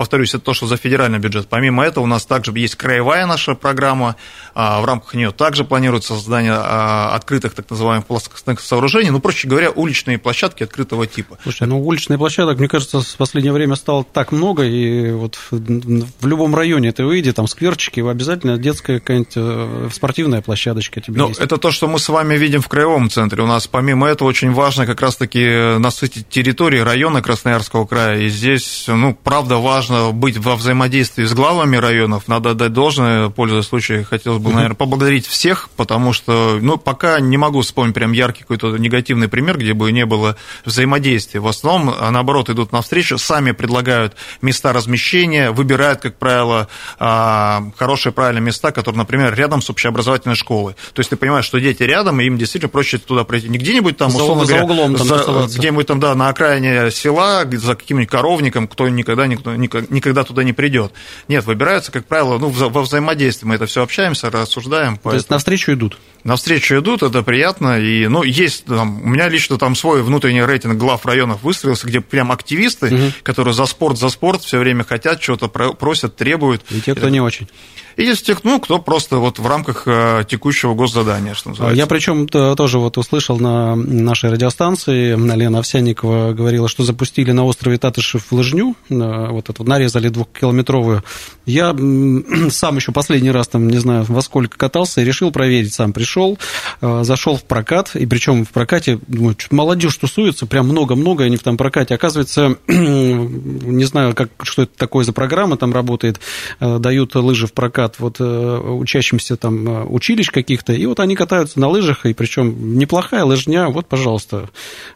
повторюсь, 0.00 0.30
это 0.30 0.42
то, 0.42 0.54
что 0.54 0.66
за 0.66 0.78
федеральный 0.78 1.18
бюджет. 1.18 1.46
Помимо 1.50 1.84
этого, 1.84 2.04
у 2.04 2.06
нас 2.06 2.24
также 2.24 2.52
есть 2.54 2.74
краевая 2.74 3.26
наша 3.26 3.54
программа, 3.54 4.16
а, 4.54 4.80
в 4.80 4.86
рамках 4.86 5.12
нее 5.12 5.30
также 5.30 5.62
планируется 5.62 6.14
создание 6.14 6.54
а, 6.54 7.14
открытых 7.14 7.52
так 7.52 7.68
называемых 7.68 8.06
плоскостных 8.06 8.60
сооружений, 8.60 9.10
ну, 9.10 9.20
проще 9.20 9.46
говоря, 9.46 9.70
уличные 9.70 10.16
площадки 10.16 10.62
открытого 10.62 11.06
типа. 11.06 11.36
Слушай, 11.42 11.68
ну, 11.68 11.86
уличные 11.86 12.16
площадок, 12.16 12.58
мне 12.58 12.66
кажется, 12.66 13.02
в 13.02 13.16
последнее 13.18 13.52
время 13.52 13.76
стало 13.76 14.02
так 14.02 14.32
много, 14.32 14.64
и 14.64 15.12
вот 15.12 15.38
в 15.50 16.26
любом 16.26 16.54
районе 16.54 16.92
ты 16.92 17.04
выйди, 17.04 17.34
там 17.34 17.46
скверчики, 17.46 18.00
обязательно 18.00 18.56
детская 18.56 19.00
какая-нибудь 19.00 19.32
э, 19.36 19.88
спортивная 19.92 20.40
площадочка 20.40 21.02
тебе 21.02 21.18
ну, 21.18 21.28
есть. 21.28 21.40
это 21.40 21.58
то, 21.58 21.70
что 21.70 21.88
мы 21.88 21.98
с 21.98 22.08
вами 22.08 22.36
видим 22.36 22.62
в 22.62 22.68
краевом 22.68 23.10
центре. 23.10 23.42
У 23.42 23.46
нас 23.46 23.66
помимо 23.66 24.06
этого 24.06 24.28
очень 24.28 24.52
важно 24.52 24.86
как 24.86 25.02
раз-таки 25.02 25.76
насытить 25.78 26.26
территории 26.30 26.78
района 26.78 27.20
Красноярского 27.20 27.84
края, 27.84 28.20
и 28.20 28.30
здесь, 28.30 28.86
ну, 28.88 29.14
правда, 29.14 29.58
важно 29.58 29.89
важно 29.90 30.12
быть 30.12 30.38
во 30.38 30.56
взаимодействии 30.56 31.24
с 31.24 31.34
главами 31.34 31.76
районов. 31.76 32.28
Надо 32.28 32.50
отдать 32.50 32.72
должное, 32.72 33.28
пользуясь 33.28 33.66
случаем, 33.66 34.04
хотелось 34.04 34.40
бы, 34.40 34.52
наверное, 34.52 34.74
поблагодарить 34.74 35.26
всех, 35.26 35.68
потому 35.76 36.12
что, 36.12 36.58
ну, 36.60 36.76
пока 36.76 37.20
не 37.20 37.36
могу 37.36 37.60
вспомнить 37.60 37.94
прям 37.94 38.12
яркий 38.12 38.42
какой-то 38.42 38.76
негативный 38.76 39.28
пример, 39.28 39.58
где 39.58 39.74
бы 39.74 39.90
не 39.92 40.06
было 40.06 40.36
взаимодействия. 40.64 41.40
В 41.40 41.48
основном, 41.48 41.94
а, 41.98 42.10
наоборот, 42.10 42.50
идут 42.50 42.72
навстречу, 42.72 43.18
сами 43.18 43.52
предлагают 43.52 44.14
места 44.42 44.72
размещения, 44.72 45.50
выбирают, 45.50 46.00
как 46.00 46.16
правило, 46.16 46.68
а, 46.98 47.62
хорошие, 47.76 48.12
правильные 48.12 48.42
места, 48.42 48.70
которые, 48.70 48.98
например, 48.98 49.34
рядом 49.34 49.62
с 49.62 49.70
общеобразовательной 49.70 50.36
школой. 50.36 50.74
То 50.92 51.00
есть 51.00 51.10
ты 51.10 51.16
понимаешь, 51.16 51.44
что 51.44 51.58
дети 51.58 51.82
рядом, 51.82 52.20
и 52.20 52.24
им 52.24 52.38
действительно 52.38 52.70
проще 52.70 52.98
туда 52.98 53.24
пройти. 53.24 53.48
Не 53.48 53.58
где-нибудь 53.58 53.96
там, 53.96 54.08
условно 54.08 54.44
за, 54.44 54.58
говоря, 54.58 54.66
за 54.66 54.72
углом, 54.72 54.96
там 54.96 55.46
где-нибудь 55.46 55.86
там, 55.86 56.00
да, 56.00 56.14
на 56.14 56.28
окраине 56.28 56.90
села, 56.90 57.44
за 57.50 57.74
каким-нибудь 57.74 58.10
коровником, 58.10 58.68
кто 58.68 58.88
никогда, 58.88 59.26
никто, 59.26 59.54
никогда 59.54 59.79
туда 60.24 60.44
не 60.44 60.52
придет. 60.52 60.92
Нет, 61.28 61.44
выбираются, 61.44 61.92
как 61.92 62.06
правило, 62.06 62.38
ну, 62.38 62.48
во 62.48 62.82
взаимодействии 62.82 63.46
мы 63.46 63.54
это 63.54 63.66
все 63.66 63.82
общаемся, 63.82 64.30
рассуждаем. 64.30 64.94
То 64.94 65.02
поэтому... 65.04 65.18
есть 65.18 65.30
навстречу 65.30 65.72
идут? 65.72 65.98
Навстречу 66.24 66.78
идут, 66.78 67.02
это 67.02 67.22
приятно. 67.22 67.80
И, 67.80 68.06
ну, 68.06 68.22
есть 68.22 68.64
там, 68.64 69.02
у 69.02 69.08
меня 69.08 69.28
лично 69.28 69.58
там 69.58 69.74
свой 69.74 70.02
внутренний 70.02 70.42
рейтинг 70.42 70.76
глав 70.76 71.04
районов 71.06 71.42
выстроился, 71.42 71.86
где 71.86 72.00
прям 72.00 72.32
активисты, 72.32 72.94
угу. 72.94 73.12
которые 73.22 73.54
за 73.54 73.66
спорт, 73.66 73.98
за 73.98 74.08
спорт 74.08 74.42
все 74.42 74.58
время 74.58 74.84
хотят, 74.84 75.22
что-то 75.22 75.48
просят, 75.48 76.16
требуют. 76.16 76.62
И 76.70 76.80
те, 76.80 76.92
кто 76.92 77.06
это... 77.06 77.10
не 77.10 77.20
очень. 77.20 77.48
И 77.96 78.04
есть 78.04 78.26
тех, 78.26 78.44
ну, 78.44 78.60
кто 78.60 78.78
просто 78.78 79.16
вот 79.16 79.38
в 79.38 79.46
рамках 79.46 79.82
э, 79.86 80.24
текущего 80.28 80.74
госзадания, 80.74 81.34
что 81.34 81.50
называется. 81.50 81.78
Я 81.78 81.86
причем 81.86 82.28
тоже 82.28 82.78
вот 82.78 82.98
услышал 82.98 83.38
на 83.38 83.74
нашей 83.76 84.30
радиостанции, 84.30 85.16
Лена 85.36 85.58
Овсянникова 85.58 86.32
говорила, 86.32 86.68
что 86.68 86.84
запустили 86.84 87.32
на 87.32 87.44
острове 87.44 87.78
Татышев 87.78 88.30
лыжню, 88.32 88.74
вот 88.88 89.48
эту 89.48 89.64
нарезали 89.64 90.08
двухкилометровую. 90.08 91.02
Я 91.46 91.70
сам 92.50 92.76
еще 92.76 92.92
последний 92.92 93.30
раз 93.30 93.48
там, 93.48 93.68
не 93.68 93.78
знаю, 93.78 94.04
во 94.08 94.22
сколько 94.22 94.56
катался 94.56 95.00
и 95.00 95.04
решил 95.04 95.32
проверить, 95.32 95.74
сам 95.74 95.92
пришел, 95.92 96.38
э, 96.80 97.00
зашел 97.04 97.36
в 97.36 97.44
прокат, 97.44 97.94
и 97.94 98.06
причем 98.06 98.44
в 98.44 98.50
прокате, 98.50 98.98
думаю, 99.06 99.36
молодежь 99.50 99.96
тусуется, 99.96 100.46
прям 100.46 100.68
много-много, 100.68 101.24
они 101.24 101.36
в 101.36 101.42
там 101.42 101.56
прокате. 101.56 101.94
Оказывается, 101.94 102.56
не 102.66 103.84
знаю, 103.84 104.14
как, 104.14 104.30
что 104.42 104.62
это 104.62 104.72
такое 104.76 105.04
за 105.04 105.12
программа 105.12 105.56
там 105.56 105.72
работает, 105.72 106.20
э, 106.60 106.78
дают 106.78 107.14
лыжи 107.14 107.46
в 107.46 107.52
прокат 107.52 107.79
ребят, 107.80 107.96
вот 107.98 108.16
э, 108.20 108.24
учащимся 108.24 109.36
там 109.36 109.68
э, 109.68 109.84
училищ 109.84 110.30
каких-то, 110.30 110.72
и 110.72 110.84
вот 110.86 111.00
они 111.00 111.16
катаются 111.16 111.58
на 111.60 111.68
лыжах, 111.68 112.06
и 112.06 112.12
причем 112.12 112.78
неплохая 112.78 113.24
лыжня, 113.24 113.68
вот, 113.68 113.86
пожалуйста, 113.86 114.50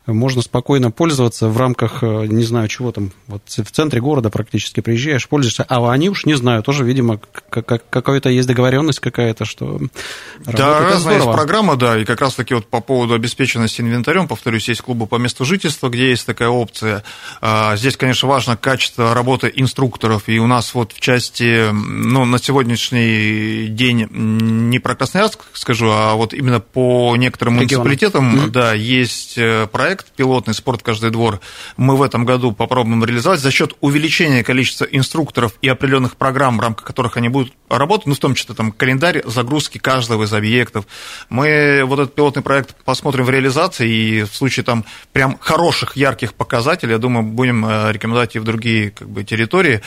можно 0.07 0.43
спокойно 0.43 0.91
пользоваться 0.91 1.49
в 1.49 1.57
рамках, 1.57 2.03
э, 2.03 2.27
не 2.27 2.45
знаю, 2.45 2.69
чего 2.69 2.93
там, 2.93 3.11
вот 3.27 3.43
в 3.47 3.71
центре 3.71 4.01
города 4.01 4.31
практически 4.31 4.81
приезжаешь, 4.81 5.29
пользуешься, 5.29 5.65
а 5.69 5.91
они 5.91 6.11
уж, 6.11 6.27
не 6.27 6.35
знаю, 6.35 6.63
тоже, 6.63 6.85
видимо, 6.85 7.21
какая-то 7.51 8.29
есть 8.29 8.49
договоренность 8.49 9.01
какая-то, 9.01 9.45
что 9.45 9.81
Да, 10.47 10.81
разная 10.81 11.17
есть 11.17 11.31
программа, 11.31 11.77
да, 11.77 11.99
и 11.99 12.05
как 12.05 12.21
раз-таки 12.21 12.55
вот 12.55 12.67
по 12.67 12.81
поводу 12.81 13.15
обеспеченности 13.15 13.81
инвентарем, 13.81 14.29
повторюсь, 14.29 14.69
есть 14.69 14.83
клубы 14.83 15.07
по 15.07 15.17
месту 15.17 15.45
жительства, 15.45 15.89
где 15.89 16.11
есть 16.11 16.27
такая 16.27 16.49
опция. 16.49 17.03
А, 17.41 17.77
здесь, 17.77 17.97
конечно, 17.97 18.29
важно 18.29 18.57
качество 18.57 19.15
работы 19.15 19.51
инструкторов, 19.55 20.25
и 20.29 20.39
у 20.39 20.47
нас 20.47 20.75
вот 20.75 20.93
в 20.93 21.01
части, 21.01 21.71
ну, 21.73 22.25
на 22.25 22.39
сегодняшний 22.39 22.74
сегодняшний 22.77 23.69
день 23.69 24.09
не 24.11 24.79
про 24.79 24.95
Красноярск 24.95 25.41
скажу, 25.53 25.91
а 25.91 26.15
вот 26.15 26.35
именно 26.35 26.61
по 26.61 27.17
некоторым 27.17 27.61
Регион. 27.61 27.83
муниципалитетам, 27.83 28.37
mm-hmm. 28.37 28.51
да, 28.51 28.75
есть 28.75 29.39
э, 29.39 29.67
проект 29.71 30.13
пилотный 30.13 30.55
«Спорт 30.55 30.83
каждый 30.83 31.11
двор». 31.11 31.41
Мы 31.77 31.97
в 31.97 32.03
этом 32.03 32.25
году 32.25 32.53
попробуем 32.53 33.05
реализовать 33.05 33.41
за 33.41 33.51
счет 33.51 33.75
увеличения 33.81 34.43
количества 34.43 34.85
инструкторов 34.85 35.55
и 35.63 35.69
определенных 35.69 36.17
программ, 36.17 36.59
в 36.59 36.61
рамках 36.61 36.87
которых 36.87 37.17
они 37.17 37.29
будут 37.29 37.53
работать, 37.69 38.07
ну, 38.07 38.15
в 38.15 38.19
том 38.19 38.35
числе 38.35 38.55
там 38.55 38.73
календарь 38.73 39.23
загрузки 39.25 39.79
каждого 39.79 40.25
из 40.25 40.33
объектов. 40.33 40.87
Мы 41.29 41.83
вот 41.85 41.99
этот 41.99 42.15
пилотный 42.15 42.43
проект 42.43 42.75
посмотрим 42.85 43.25
в 43.25 43.31
реализации, 43.31 43.89
и 43.89 44.23
в 44.23 44.35
случае 44.35 44.65
там 44.65 44.85
прям 45.13 45.39
хороших, 45.41 45.97
ярких 45.97 46.35
показателей, 46.35 46.93
я 46.93 46.99
думаю, 46.99 47.25
будем 47.25 47.65
э, 47.65 47.93
рекомендовать 47.93 48.37
и 48.37 48.39
в 48.39 48.45
другие 48.45 48.91
как 48.91 49.09
бы, 49.09 49.25
территории. 49.25 49.81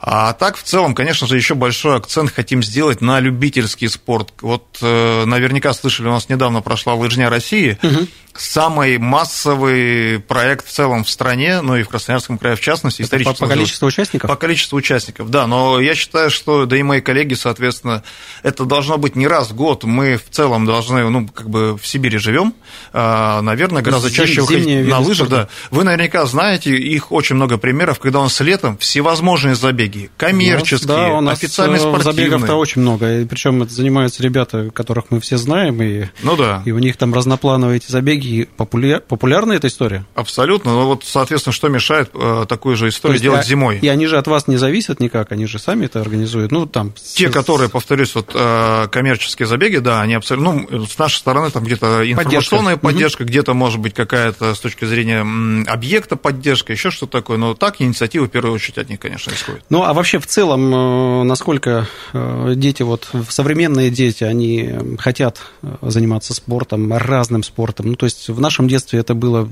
А 0.00 0.32
так, 0.32 0.56
в 0.56 0.62
целом, 0.62 0.94
конечно 0.94 1.26
же, 1.26 1.36
еще 1.36 1.54
большой 1.54 1.96
акцент 1.96 2.30
хотим 2.34 2.62
сделать 2.62 3.00
на 3.00 3.20
любительский 3.20 3.88
спорт. 3.88 4.32
Вот 4.40 4.78
э, 4.82 5.24
наверняка 5.24 5.72
слышали, 5.72 6.08
у 6.08 6.12
нас 6.12 6.28
недавно 6.28 6.60
прошла 6.62 6.94
лыжня 6.94 7.30
России. 7.30 7.78
Угу 7.82 8.06
самый 8.36 8.98
массовый 8.98 10.18
проект 10.20 10.66
в 10.66 10.70
целом 10.70 11.04
в 11.04 11.10
стране, 11.10 11.60
ну 11.60 11.76
и 11.76 11.82
в 11.82 11.88
Красноярском 11.88 12.38
крае 12.38 12.56
в 12.56 12.60
частности. 12.60 13.02
Это 13.02 13.18
по, 13.18 13.32
по 13.34 13.46
количеству 13.46 13.86
участников? 13.86 14.28
По 14.28 14.36
количеству 14.36 14.76
участников, 14.76 15.30
да. 15.30 15.46
Но 15.46 15.80
я 15.80 15.94
считаю, 15.94 16.30
что, 16.30 16.66
да 16.66 16.76
и 16.76 16.82
мои 16.82 17.00
коллеги, 17.00 17.34
соответственно, 17.34 18.02
это 18.42 18.64
должно 18.64 18.98
быть 18.98 19.16
не 19.16 19.26
раз 19.26 19.50
в 19.50 19.54
год. 19.54 19.84
Мы 19.84 20.16
в 20.16 20.28
целом 20.30 20.66
должны, 20.66 21.08
ну, 21.08 21.28
как 21.28 21.48
бы 21.48 21.76
в 21.76 21.86
Сибири 21.86 22.18
живем, 22.18 22.54
а, 22.92 23.40
наверное, 23.40 23.82
гораздо 23.82 24.08
Зим, 24.08 24.16
чаще 24.16 24.40
выходить 24.40 24.88
на 24.88 24.98
лыжи. 24.98 25.26
Да. 25.26 25.48
Вы 25.70 25.84
наверняка 25.84 26.26
знаете, 26.26 26.76
их 26.76 27.12
очень 27.12 27.36
много 27.36 27.56
примеров, 27.56 27.98
когда 27.98 28.20
у 28.20 28.24
нас 28.24 28.40
летом 28.40 28.76
всевозможные 28.78 29.54
забеги, 29.54 30.10
коммерческие, 30.16 31.20
да, 31.22 31.30
официальные, 31.30 31.78
э, 31.78 31.80
спортивные. 31.80 32.23
Забегов-то 32.24 32.54
очень 32.54 32.82
много. 32.82 33.20
И 33.20 33.24
причем 33.24 33.62
это 33.62 33.72
занимаются 33.72 34.22
ребята, 34.22 34.70
которых 34.72 35.06
мы 35.10 35.20
все 35.20 35.36
знаем, 35.36 35.82
и, 35.82 36.06
ну, 36.22 36.36
да. 36.36 36.62
и 36.64 36.72
у 36.72 36.78
них 36.78 36.96
там 36.96 37.14
разноплановые 37.14 37.78
эти 37.78 37.90
забеги 37.90 38.48
популяр, 38.56 39.00
популярна 39.00 39.52
эта 39.52 39.68
история? 39.68 40.04
Абсолютно. 40.14 40.72
Но 40.72 40.86
вот, 40.86 41.04
соответственно, 41.04 41.52
что 41.52 41.68
мешает 41.68 42.10
э, 42.14 42.46
такую 42.48 42.76
же 42.76 42.88
историю 42.88 43.20
делать 43.20 43.40
а, 43.40 43.44
зимой? 43.44 43.78
И 43.80 43.88
они 43.88 44.06
же 44.06 44.18
от 44.18 44.26
вас 44.26 44.46
не 44.48 44.56
зависят 44.56 45.00
никак, 45.00 45.32
они 45.32 45.46
же 45.46 45.58
сами 45.58 45.86
это 45.86 46.00
организуют. 46.00 46.52
Ну, 46.52 46.66
там... 46.66 46.92
Те, 46.92 47.28
с... 47.28 47.32
которые, 47.32 47.68
повторюсь, 47.68 48.14
вот 48.14 48.32
э, 48.34 48.88
коммерческие 48.90 49.46
забеги, 49.46 49.78
да, 49.78 50.00
они 50.00 50.14
абсолютно... 50.14 50.66
Ну, 50.70 50.86
с 50.86 50.98
нашей 50.98 51.16
стороны 51.16 51.50
там 51.50 51.64
где-то 51.64 52.10
информационная 52.10 52.76
поддержка, 52.76 53.04
поддержка 53.04 53.22
угу. 53.22 53.28
где-то, 53.28 53.54
может 53.54 53.80
быть, 53.80 53.94
какая-то 53.94 54.54
с 54.54 54.60
точки 54.60 54.84
зрения 54.84 55.24
объекта 55.66 56.16
поддержка, 56.16 56.72
еще 56.72 56.90
что-то 56.90 57.12
такое. 57.12 57.38
Но 57.38 57.54
так 57.54 57.80
инициатива 57.80 58.26
в 58.26 58.30
первую 58.30 58.54
очередь 58.54 58.78
от 58.78 58.88
них, 58.88 59.00
конечно, 59.00 59.32
исходит. 59.32 59.64
Ну, 59.70 59.82
а 59.82 59.92
вообще 59.92 60.18
в 60.18 60.26
целом, 60.26 60.74
э, 60.74 61.24
насколько 61.24 61.86
дети, 62.54 62.82
вот 62.82 63.08
современные 63.28 63.90
дети, 63.90 64.24
они 64.24 64.72
хотят 64.98 65.40
заниматься 65.82 66.34
спортом, 66.34 66.92
разным 66.92 67.42
спортом? 67.42 67.86
Ну, 67.86 67.96
то 67.96 68.06
есть 68.06 68.28
в 68.28 68.40
нашем 68.40 68.68
детстве 68.68 69.00
это 69.00 69.14
было 69.14 69.48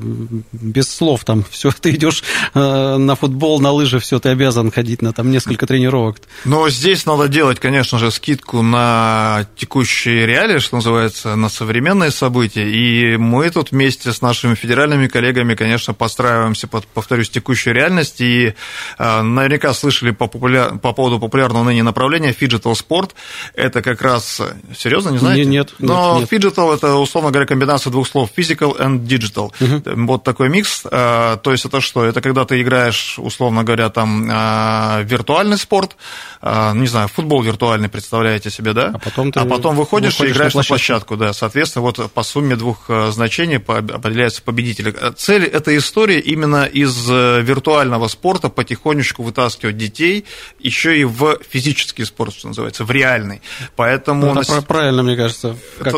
без 0.53 0.89
слов, 0.89 1.25
там 1.25 1.45
все, 1.51 1.71
ты 1.73 1.91
идешь 1.91 2.23
э, 2.55 2.97
на 2.97 3.17
футбол, 3.17 3.61
на 3.61 3.71
лыжи, 3.73 3.99
все, 3.99 4.19
ты 4.19 4.31
обязан 4.31 4.71
ходить 4.71 5.03
на 5.03 5.13
там 5.13 5.31
несколько 5.31 5.67
тренировок. 5.67 6.19
Но 6.45 6.69
здесь 6.71 7.07
надо 7.07 7.29
делать, 7.29 7.59
конечно 7.61 7.99
же, 7.99 8.11
скидку 8.11 8.63
на 8.63 9.47
текущие 9.57 10.27
реалии, 10.27 10.59
что 10.59 10.77
называется, 10.77 11.37
на 11.37 11.49
современные 11.49 12.11
события, 12.11 12.69
и 12.69 13.17
мы 13.17 13.51
тут 13.51 13.73
вместе 13.73 14.13
с 14.13 14.23
нашими 14.23 14.55
федеральными 14.55 15.09
коллегами, 15.09 15.55
конечно, 15.55 15.95
подстраиваемся 15.95 16.69
под, 16.69 16.87
повторюсь, 16.87 17.31
текущую 17.31 17.75
реальность, 17.75 18.21
и 18.21 18.55
э, 18.99 19.23
наверняка 19.23 19.73
слышали 19.75 20.11
по, 20.11 20.27
популяр... 20.27 20.79
по 20.79 20.93
поводу 20.93 21.19
популярного 21.19 21.65
ныне 21.65 21.83
направления 21.83 22.33
Fidgetal 22.53 22.75
Sport, 22.75 23.11
это 23.55 23.83
как 23.83 24.03
раз, 24.03 24.41
серьезно, 24.77 25.11
не 25.11 25.19
знаете? 25.19 25.45
Нет, 25.45 25.73
нет. 25.79 25.91
Но 25.91 26.23
Fidgetal 26.23 26.75
это, 26.75 26.95
условно 26.97 27.31
говоря, 27.31 27.47
комбинация 27.47 27.91
двух 27.91 28.09
слов, 28.09 28.31
physical 28.37 28.79
and 28.79 29.07
digital. 29.07 29.53
Uh-huh. 29.61 30.07
Вот 30.07 30.25
такой 30.25 30.49
микс. 30.49 30.83
А, 30.91 31.37
то 31.37 31.53
есть 31.53 31.65
это 31.65 31.81
что? 31.81 32.05
Это 32.05 32.21
когда 32.21 32.45
ты 32.45 32.61
играешь, 32.61 33.19
условно 33.19 33.65
говоря, 33.65 33.91
там 33.91 34.29
а, 34.31 35.03
виртуальный 35.03 35.59
спорт, 35.59 35.97
а, 36.41 36.73
не 36.75 36.87
знаю, 36.87 37.09
футбол 37.09 37.43
виртуальный, 37.43 37.89
представляете 37.89 38.51
себе, 38.51 38.73
да? 38.73 38.93
А 38.95 38.99
потом, 38.99 39.33
ты 39.33 39.41
а 39.41 39.45
потом 39.45 39.77
выходишь, 39.77 40.21
и 40.21 40.27
играешь 40.27 40.55
на 40.55 40.63
площадку. 40.63 41.15
на 41.15 41.17
площадку, 41.17 41.17
да. 41.17 41.33
Соответственно, 41.33 41.83
вот 41.83 42.13
по 42.13 42.23
сумме 42.23 42.57
двух 42.57 42.91
значений 43.11 43.57
определяется 43.57 44.43
победитель. 44.43 44.95
Цель 45.17 45.45
этой 45.45 45.79
истории 45.79 46.19
именно 46.21 46.65
из 46.65 47.09
э, 47.11 47.43
виртуального 47.43 48.09
спорта 48.09 48.49
потихонечку 48.49 49.23
вытаскивать 49.23 49.77
детей 49.77 50.25
еще 50.59 50.99
и 50.99 51.05
в 51.05 51.39
физический 51.49 52.05
спорт, 52.05 52.35
что 52.43 52.49
называется, 52.49 52.85
в 52.85 52.91
реальный. 52.91 53.41
Поэтому... 53.77 54.27
Это 54.27 54.35
нас... 54.35 54.65
правильно, 54.65 55.05
мне 55.05 55.17
кажется. 55.17 55.57
Как... 55.79 55.95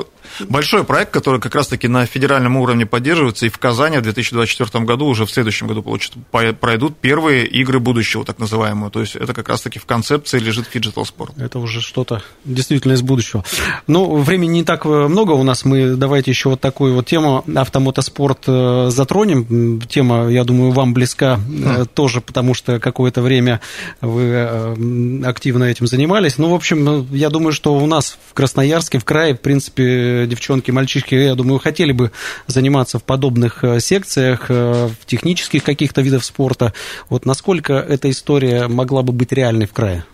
Большой 0.48 0.84
проект, 0.84 1.12
который 1.12 1.40
как 1.40 1.54
раз-таки 1.54 1.88
на 1.88 2.06
федеральном 2.06 2.56
уровне 2.56 2.86
поддерживается, 2.86 3.46
и 3.46 3.48
в 3.48 3.58
Казани 3.58 3.98
в 3.98 4.02
2024 4.02 4.84
году, 4.84 5.06
уже 5.06 5.26
в 5.26 5.30
следующем 5.30 5.66
году, 5.66 5.82
получится, 5.82 6.18
пройдут 6.30 6.96
первые 6.98 7.46
игры 7.46 7.80
будущего, 7.80 8.24
так 8.24 8.38
называемые. 8.38 8.90
То 8.90 9.00
есть 9.00 9.16
это 9.16 9.32
как 9.32 9.48
раз-таки 9.48 9.78
в 9.78 9.86
концепции 9.86 10.38
лежит 10.38 10.66
phygital 10.66 11.04
спорт. 11.04 11.32
Это 11.38 11.58
уже 11.58 11.80
что-то 11.80 12.22
действительно 12.44 12.92
из 12.92 13.02
будущего. 13.02 13.44
Ну, 13.86 14.16
времени 14.16 14.54
не 14.54 14.64
так 14.64 14.84
много 14.84 15.32
у 15.32 15.42
нас. 15.42 15.64
Мы 15.64 15.96
давайте 15.96 16.30
еще 16.30 16.50
вот 16.50 16.60
такую 16.60 16.94
вот 16.94 17.06
тему 17.06 17.44
автомотоспорт 17.54 18.44
э, 18.46 18.88
затронем. 18.90 19.80
Тема, 19.82 20.28
я 20.28 20.44
думаю, 20.44 20.72
вам 20.72 20.94
близка 20.94 21.38
mm. 21.46 21.86
тоже, 21.94 22.20
потому 22.20 22.54
что 22.54 22.78
какое-то 22.78 23.22
время 23.22 23.60
вы 24.00 24.22
э, 24.22 25.22
активно 25.24 25.64
этим 25.64 25.86
занимались. 25.86 26.38
Ну, 26.38 26.50
в 26.50 26.54
общем, 26.54 27.06
я 27.12 27.30
думаю, 27.30 27.52
что 27.52 27.74
у 27.74 27.86
нас 27.86 28.18
в 28.30 28.34
Красноярске, 28.34 28.98
в 28.98 29.04
крае, 29.04 29.34
в 29.34 29.40
принципе, 29.40 30.23
девчонки, 30.26 30.70
мальчишки, 30.70 31.14
я 31.14 31.34
думаю, 31.34 31.58
хотели 31.58 31.92
бы 31.92 32.10
заниматься 32.46 32.98
в 32.98 33.04
подобных 33.04 33.64
э, 33.64 33.80
секциях, 33.80 34.46
э, 34.48 34.88
в 34.88 35.06
технических 35.06 35.64
каких-то 35.64 36.02
видах 36.02 36.24
спорта. 36.24 36.72
Вот 37.08 37.26
насколько 37.26 37.74
эта 37.74 38.10
история 38.10 38.68
могла 38.68 39.02
бы 39.02 39.12
быть 39.12 39.32
реальной 39.32 39.66
в 39.66 39.72
крае? 39.72 40.04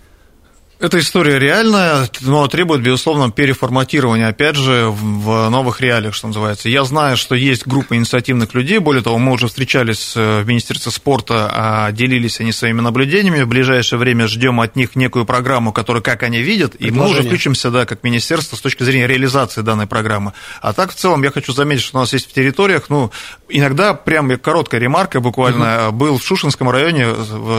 Эта 0.80 0.98
история 0.98 1.38
реальная, 1.38 2.08
но 2.22 2.48
требует, 2.48 2.80
безусловно, 2.80 3.30
переформатирования, 3.30 4.28
опять 4.28 4.56
же, 4.56 4.86
в 4.88 5.50
новых 5.50 5.82
реалиях, 5.82 6.14
что 6.14 6.28
называется. 6.28 6.70
Я 6.70 6.84
знаю, 6.84 7.18
что 7.18 7.34
есть 7.34 7.66
группа 7.66 7.96
инициативных 7.96 8.54
людей, 8.54 8.78
более 8.78 9.02
того, 9.02 9.18
мы 9.18 9.32
уже 9.32 9.48
встречались 9.48 10.14
э, 10.16 10.40
в 10.40 10.48
Министерстве 10.48 10.90
спорта, 10.90 11.50
а 11.52 11.92
делились 11.92 12.40
они 12.40 12.50
своими 12.52 12.80
наблюдениями. 12.80 13.42
В 13.42 13.48
ближайшее 13.48 13.98
время 13.98 14.26
ждем 14.26 14.58
от 14.58 14.74
них 14.74 14.96
некую 14.96 15.26
программу, 15.26 15.70
которую, 15.70 16.02
как 16.02 16.22
они 16.22 16.40
видят, 16.40 16.74
и 16.78 16.90
мы 16.90 17.10
уже 17.10 17.24
включимся, 17.24 17.70
да, 17.70 17.84
как 17.84 18.02
министерство 18.02 18.56
с 18.56 18.60
точки 18.62 18.82
зрения 18.82 19.06
реализации 19.06 19.60
данной 19.60 19.86
программы. 19.86 20.32
А 20.62 20.72
так, 20.72 20.92
в 20.92 20.94
целом, 20.94 21.22
я 21.24 21.30
хочу 21.30 21.52
заметить, 21.52 21.82
что 21.82 21.98
у 21.98 22.00
нас 22.00 22.14
есть 22.14 22.30
в 22.30 22.32
территориях, 22.32 22.84
ну, 22.88 23.10
иногда 23.50 23.92
прям 23.92 24.34
короткая 24.38 24.80
ремарка 24.80 25.20
буквально, 25.20 25.88
угу. 25.88 25.96
был 25.96 26.18
в 26.18 26.24
Шушинском 26.24 26.70
районе 26.70 27.08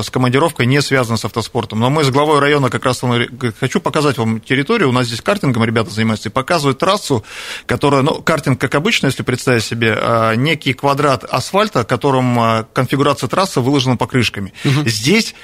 с 0.01 0.09
командировкой, 0.09 0.65
не 0.65 0.81
связан 0.81 1.17
с 1.19 1.25
автоспортом, 1.25 1.79
но 1.79 1.91
мы 1.91 2.03
с 2.03 2.09
главой 2.09 2.39
района 2.39 2.71
как 2.71 2.83
раз 2.83 3.03
хочу 3.59 3.79
показать 3.79 4.17
вам 4.17 4.39
территорию, 4.39 4.89
у 4.89 4.91
нас 4.91 5.07
здесь 5.07 5.21
картингом 5.21 5.63
ребята 5.63 5.89
занимаются, 5.89 6.29
и 6.29 6.31
показывают 6.31 6.79
трассу, 6.79 7.23
которая, 7.65 8.01
ну, 8.01 8.21
картинг, 8.21 8.59
как 8.59 8.75
обычно, 8.75 9.07
если 9.07 9.23
представить 9.23 9.63
себе, 9.63 9.95
а, 9.97 10.35
некий 10.35 10.73
квадрат 10.73 11.23
асфальта, 11.23 11.83
которым 11.83 12.39
а, 12.39 12.63
конфигурация 12.73 13.27
трассы 13.27 13.61
выложена 13.61 13.97
покрышками. 13.97 14.53
Угу. 14.63 14.89
Здесь 14.89 15.35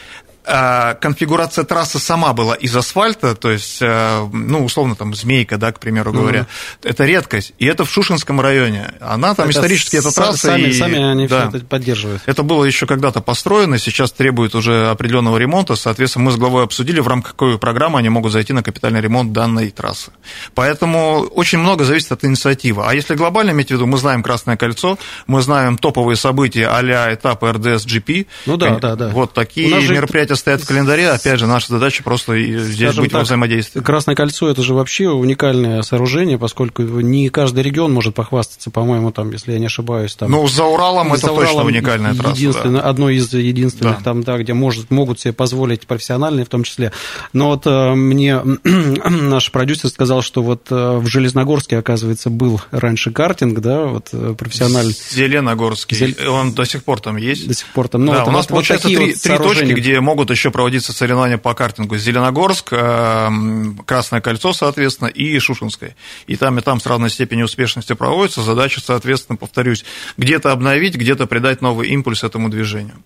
конфигурация 0.47 1.65
трассы 1.65 1.99
сама 1.99 2.33
была 2.33 2.55
из 2.55 2.75
асфальта, 2.75 3.35
то 3.35 3.51
есть, 3.51 3.79
а, 3.81 4.29
ну, 4.31 4.63
условно, 4.63 4.95
там, 4.95 5.13
змейка, 5.13 5.57
да, 5.57 5.71
к 5.71 5.79
примеру 5.79 6.13
говоря, 6.13 6.41
mm 6.41 6.47
это 6.83 7.05
редкость, 7.05 7.53
и 7.59 7.65
это 7.65 7.83
в 7.83 7.91
Шушинском 7.91 8.39
районе. 8.39 8.91
Она 9.01 9.35
там 9.35 9.49
это 9.49 9.59
исторически, 9.59 9.97
эта 9.97 10.13
трасса... 10.13 10.47
Сами, 10.47 10.67
и, 10.67 10.73
сами 10.73 11.03
они 11.03 11.27
да, 11.27 11.49
все 11.49 11.57
это 11.57 11.65
поддерживают. 11.65 12.21
Это 12.25 12.43
было 12.43 12.63
еще 12.63 12.85
когда-то 12.85 13.21
построено, 13.21 13.77
сейчас 13.77 14.11
требует 14.11 14.55
уже 14.55 14.89
определенного 14.89 15.37
ремонта, 15.37 15.75
соответственно, 15.75 16.25
мы 16.25 16.31
с 16.31 16.37
главой 16.37 16.63
обсудили, 16.63 16.99
в 16.99 17.07
рамках 17.07 17.31
какой 17.33 17.57
программы 17.59 17.99
они 17.99 18.09
могут 18.09 18.31
зайти 18.31 18.53
на 18.53 18.63
капитальный 18.63 19.01
ремонт 19.01 19.33
данной 19.33 19.69
трассы. 19.69 20.11
Поэтому 20.55 21.21
очень 21.21 21.59
много 21.59 21.83
зависит 21.83 22.11
от 22.11 22.23
инициативы. 22.23 22.83
А 22.85 22.93
если 22.93 23.15
глобально 23.15 23.51
иметь 23.51 23.67
в 23.67 23.71
виду, 23.71 23.85
мы 23.85 23.97
знаем 23.97 24.23
Красное 24.23 24.57
кольцо, 24.57 24.97
мы 25.25 25.41
знаем 25.41 25.77
топовые 25.77 26.15
события 26.15 26.67
а-ля 26.67 27.13
этапы 27.13 27.51
РДС 27.51 27.85
GP. 27.85 28.27
Ну 28.45 28.57
да, 28.57 28.77
да, 28.79 28.95
да. 28.95 29.09
Вот 29.09 29.33
такие 29.33 29.69
мероприятия 29.89 30.36
стоят 30.37 30.61
в 30.61 30.67
календаре. 30.67 31.09
Опять 31.09 31.39
же, 31.39 31.47
наша 31.47 31.67
задача 31.69 32.03
просто 32.03 32.39
здесь 32.39 32.89
Скажем 32.89 33.03
быть 33.03 33.11
так, 33.11 33.19
во 33.19 33.25
взаимодействии. 33.25 33.81
Красное 33.81 34.15
кольцо– 34.15 34.49
это 34.49 34.61
же 34.63 34.73
вообще 34.73 35.09
уникальное 35.09 35.81
сооружение, 35.81 36.37
поскольку 36.37 36.83
не 36.83 37.29
каждый 37.29 37.63
регион 37.63 37.93
может 37.93 38.15
похвастаться, 38.15 38.71
по-моему, 38.71 39.11
там, 39.11 39.31
если 39.31 39.53
я 39.53 39.59
не 39.59 39.65
ошибаюсь. 39.65 40.15
Там, 40.15 40.31
ну, 40.31 40.47
за 40.47 40.63
Уралом 40.63 41.13
это 41.13 41.31
Уралом 41.31 41.45
точно 41.45 41.63
уникальная 41.63 42.13
трасса. 42.13 42.69
Да. 42.69 42.81
Одно 42.81 43.09
из 43.09 43.33
единственных, 43.33 43.97
да. 43.97 44.03
там, 44.03 44.23
да, 44.23 44.37
где 44.37 44.53
может, 44.53 44.91
могут 44.91 45.19
себе 45.19 45.33
позволить 45.33 45.87
профессиональные 45.87 46.45
в 46.45 46.49
том 46.49 46.63
числе. 46.63 46.91
Но 47.33 47.49
вот 47.49 47.65
э, 47.65 47.93
мне 47.93 48.41
наш 48.63 49.51
продюсер 49.51 49.89
сказал, 49.89 50.21
что 50.21 50.41
вот 50.41 50.67
э, 50.69 50.97
в 50.97 51.07
Железногорске, 51.07 51.77
оказывается, 51.77 52.29
был 52.29 52.61
раньше 52.71 53.11
картинг, 53.11 53.59
да, 53.59 53.85
вот 53.85 54.09
э, 54.11 54.35
профессиональный. 54.37 54.95
Зеленогорский. 55.11 55.97
Зел... 55.97 56.33
Он 56.33 56.53
до 56.53 56.65
сих 56.65 56.83
пор 56.83 56.99
там 56.99 57.17
есть? 57.17 57.47
До 57.47 57.53
сих 57.53 57.67
пор 57.67 57.87
там. 57.87 58.05
Ну, 58.05 58.13
да, 58.13 58.23
у 58.25 58.31
нас, 58.31 58.45
вот, 58.45 58.49
получается, 58.49 58.87
вот 58.87 58.95
три, 58.95 59.13
вот 59.13 59.21
три 59.21 59.37
точки, 59.37 59.73
где 59.73 59.99
могут 59.99 60.26
еще 60.33 60.51
проводить 60.51 60.67
проводиться 60.67 60.91
соревнования 60.91 61.37
по 61.37 61.53
картингу. 61.53 61.97
Зеленогорск, 61.97 62.73
эм, 62.73 63.77
Красное 63.85 64.19
кольцо, 64.19 64.51
соответственно, 64.53 65.07
и 65.07 65.39
Шушинское. 65.39 65.95
И 66.27 66.35
там, 66.35 66.59
и 66.59 66.61
там 66.61 66.79
с 66.79 66.85
разной 66.85 67.09
степенью 67.09 67.45
успешности 67.45 67.93
проводится. 67.93 68.41
Задача, 68.41 68.81
соответственно, 68.81 69.37
повторюсь, 69.37 69.85
где-то 70.17 70.51
обновить, 70.51 70.95
где-то 70.95 71.25
придать 71.25 71.61
новый 71.61 71.87
импульс 71.87 72.23
этому 72.23 72.49
движению. 72.49 73.01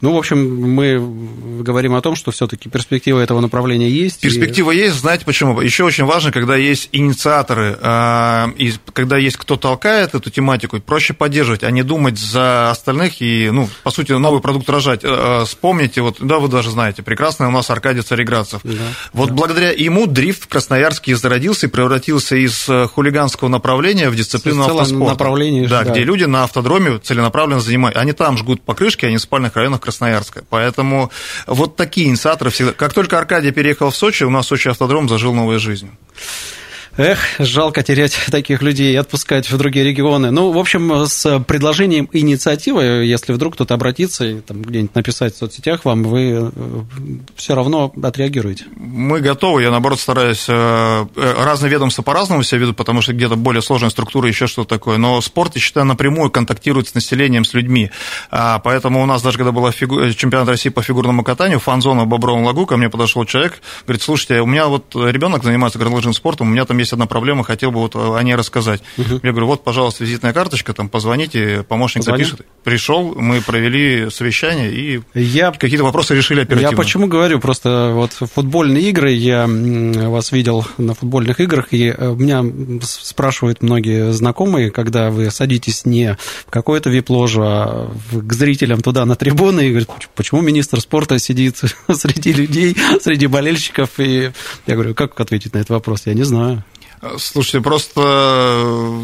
Ну, 0.00 0.12
в 0.12 0.18
общем, 0.18 0.60
мы 0.60 1.62
говорим 1.62 1.94
о 1.94 2.00
том, 2.00 2.14
что 2.16 2.30
все-таки 2.30 2.68
перспектива 2.68 3.20
этого 3.20 3.40
направления 3.40 3.88
есть. 3.88 4.20
Перспектива 4.20 4.70
и... 4.70 4.78
есть, 4.78 4.96
знаете 4.96 5.24
почему? 5.24 5.60
Еще 5.60 5.84
очень 5.84 6.04
важно, 6.04 6.32
когда 6.32 6.56
есть 6.56 6.88
инициаторы, 6.92 7.78
а, 7.80 8.52
и 8.56 8.72
когда 8.92 9.16
есть 9.16 9.36
кто 9.36 9.56
толкает 9.56 10.14
эту 10.14 10.30
тематику, 10.30 10.80
проще 10.80 11.14
поддерживать, 11.14 11.64
а 11.64 11.70
не 11.70 11.82
думать 11.82 12.18
за 12.18 12.70
остальных 12.70 13.22
и, 13.22 13.50
ну, 13.50 13.68
по 13.82 13.90
сути, 13.90 14.12
новый 14.12 14.40
продукт 14.40 14.68
рожать. 14.68 15.00
Э, 15.04 15.42
э, 15.42 15.44
вспомните, 15.46 16.02
вот, 16.02 16.16
да, 16.20 16.38
вы 16.38 16.48
даже 16.48 16.70
знаете, 16.70 17.02
прекрасный 17.02 17.46
у 17.46 17.50
нас 17.50 17.70
Аркадий 17.70 18.02
Цареградцев. 18.02 18.60
Да, 18.62 18.72
вот 19.12 19.28
да. 19.30 19.34
благодаря 19.34 19.70
ему 19.70 20.06
дрифт 20.06 20.44
в 20.44 20.48
Красноярске 20.48 21.16
зародился 21.16 21.66
и 21.66 21.70
превратился 21.70 22.36
из 22.36 22.68
э, 22.68 22.88
хулиганского 22.88 23.48
направления 23.48 24.10
в 24.10 24.16
дисциплину 24.16 24.64
автоспорта. 24.64 25.12
Направление, 25.12 25.68
да, 25.68 25.82
да, 25.82 25.90
где 25.90 26.04
люди 26.04 26.24
на 26.24 26.44
автодроме 26.44 26.98
целенаправленно 26.98 27.60
занимают. 27.60 27.96
Они 27.96 28.12
там 28.12 28.36
жгут 28.36 28.62
покрышки, 28.62 29.06
они 29.06 29.16
в 29.16 29.20
спальных 29.20 29.56
районах 29.56 29.73
Красноярска. 29.80 30.44
Поэтому 30.48 31.10
вот 31.46 31.76
такие 31.76 32.08
инициаторы 32.08 32.50
всегда... 32.50 32.72
Как 32.72 32.92
только 32.92 33.18
Аркадий 33.18 33.50
переехал 33.50 33.90
в 33.90 33.96
Сочи, 33.96 34.24
у 34.24 34.30
нас 34.30 34.46
Сочи 34.46 34.68
автодром 34.68 35.08
зажил 35.08 35.34
новой 35.34 35.58
жизнью. 35.58 35.96
Эх, 36.96 37.18
жалко 37.40 37.82
терять 37.82 38.16
таких 38.30 38.62
людей 38.62 38.92
и 38.92 38.96
отпускать 38.96 39.50
в 39.50 39.56
другие 39.58 39.84
регионы. 39.84 40.30
Ну, 40.30 40.52
в 40.52 40.58
общем, 40.58 41.06
с 41.06 41.40
предложением 41.40 42.08
инициативы, 42.12 42.84
если 43.04 43.32
вдруг 43.32 43.54
кто-то 43.54 43.74
обратится 43.74 44.24
и 44.24 44.40
там 44.40 44.62
где-нибудь 44.62 44.94
написать 44.94 45.34
в 45.34 45.38
соцсетях 45.38 45.84
вам, 45.84 46.04
вы 46.04 46.30
э, 46.30 46.50
все 47.34 47.56
равно 47.56 47.92
отреагируете. 48.00 48.66
Мы 48.76 49.20
готовы. 49.20 49.62
Я, 49.62 49.72
наоборот, 49.72 49.98
стараюсь... 49.98 50.46
Э, 50.48 51.06
э, 51.16 51.34
разные 51.44 51.70
ведомства 51.70 52.02
по-разному 52.02 52.44
себя 52.44 52.60
ведут, 52.60 52.76
потому 52.76 53.00
что 53.02 53.12
где-то 53.12 53.34
более 53.34 53.62
сложная 53.62 53.90
структура, 53.90 54.28
еще 54.28 54.46
что-то 54.46 54.68
такое. 54.68 54.96
Но 54.96 55.20
спорт, 55.20 55.56
я 55.56 55.60
считаю, 55.60 55.86
напрямую 55.86 56.30
контактирует 56.30 56.86
с 56.86 56.94
населением, 56.94 57.44
с 57.44 57.54
людьми. 57.54 57.90
А, 58.30 58.60
поэтому 58.60 59.02
у 59.02 59.06
нас 59.06 59.20
даже, 59.20 59.36
когда 59.38 59.50
был 59.50 59.68
фигу... 59.72 60.12
чемпионат 60.12 60.48
России 60.48 60.68
по 60.70 60.82
фигурному 60.82 61.24
катанию, 61.24 61.58
фан-зона 61.58 62.04
в 62.04 62.06
Бобровом 62.06 62.44
лагу, 62.44 62.66
ко 62.66 62.76
мне 62.76 62.88
подошел 62.88 63.24
человек, 63.24 63.60
говорит, 63.84 64.02
слушайте, 64.02 64.40
у 64.40 64.46
меня 64.46 64.68
вот 64.68 64.94
ребенок 64.94 65.42
занимается 65.42 65.80
горнолыжным 65.80 66.14
спортом, 66.14 66.46
у 66.46 66.50
меня 66.50 66.64
там 66.64 66.78
есть 66.83 66.83
одна 66.92 67.06
проблема, 67.06 67.44
хотел 67.44 67.70
бы 67.70 67.80
вот 67.80 67.96
о 67.96 68.20
ней 68.20 68.34
рассказать. 68.34 68.82
Угу. 68.98 69.20
Я 69.22 69.30
говорю, 69.30 69.46
вот, 69.46 69.64
пожалуйста, 69.64 70.04
визитная 70.04 70.32
карточка, 70.32 70.72
там 70.72 70.88
позвоните, 70.88 71.64
помощник 71.68 72.04
Позвоню. 72.04 72.24
запишет. 72.24 72.46
Пришел, 72.62 73.14
мы 73.14 73.40
провели 73.40 74.10
совещание 74.10 74.72
и 74.72 75.02
я, 75.14 75.52
какие-то 75.52 75.84
вопросы 75.84 76.14
решили 76.14 76.40
оперативно. 76.40 76.72
Я 76.72 76.76
почему 76.76 77.06
говорю, 77.06 77.40
просто 77.40 77.92
вот 77.94 78.12
футбольные 78.12 78.90
игры, 78.90 79.12
я 79.12 79.46
вас 79.46 80.32
видел 80.32 80.66
на 80.78 80.94
футбольных 80.94 81.40
играх, 81.40 81.68
и 81.72 81.94
э, 81.96 82.14
меня 82.14 82.44
спрашивают 82.82 83.62
многие 83.62 84.12
знакомые, 84.12 84.70
когда 84.70 85.10
вы 85.10 85.30
садитесь 85.30 85.84
не 85.84 86.16
в 86.46 86.50
какое-то 86.50 86.90
вип-ложу, 86.90 87.42
а 87.44 87.92
к 88.12 88.32
зрителям 88.32 88.80
туда 88.80 89.04
на 89.04 89.16
трибуны, 89.16 89.66
и 89.66 89.70
говорят, 89.70 89.90
почему 90.14 90.40
министр 90.40 90.80
спорта 90.80 91.18
сидит 91.18 91.56
среди 91.92 92.32
людей, 92.32 92.76
среди 93.00 93.26
болельщиков, 93.26 93.90
и 93.98 94.32
я 94.66 94.74
говорю, 94.74 94.94
как 94.94 95.18
ответить 95.20 95.54
на 95.54 95.58
этот 95.58 95.70
вопрос, 95.70 96.02
я 96.06 96.14
не 96.14 96.24
знаю. 96.24 96.64
Слушайте, 97.18 97.60
просто 97.60 98.00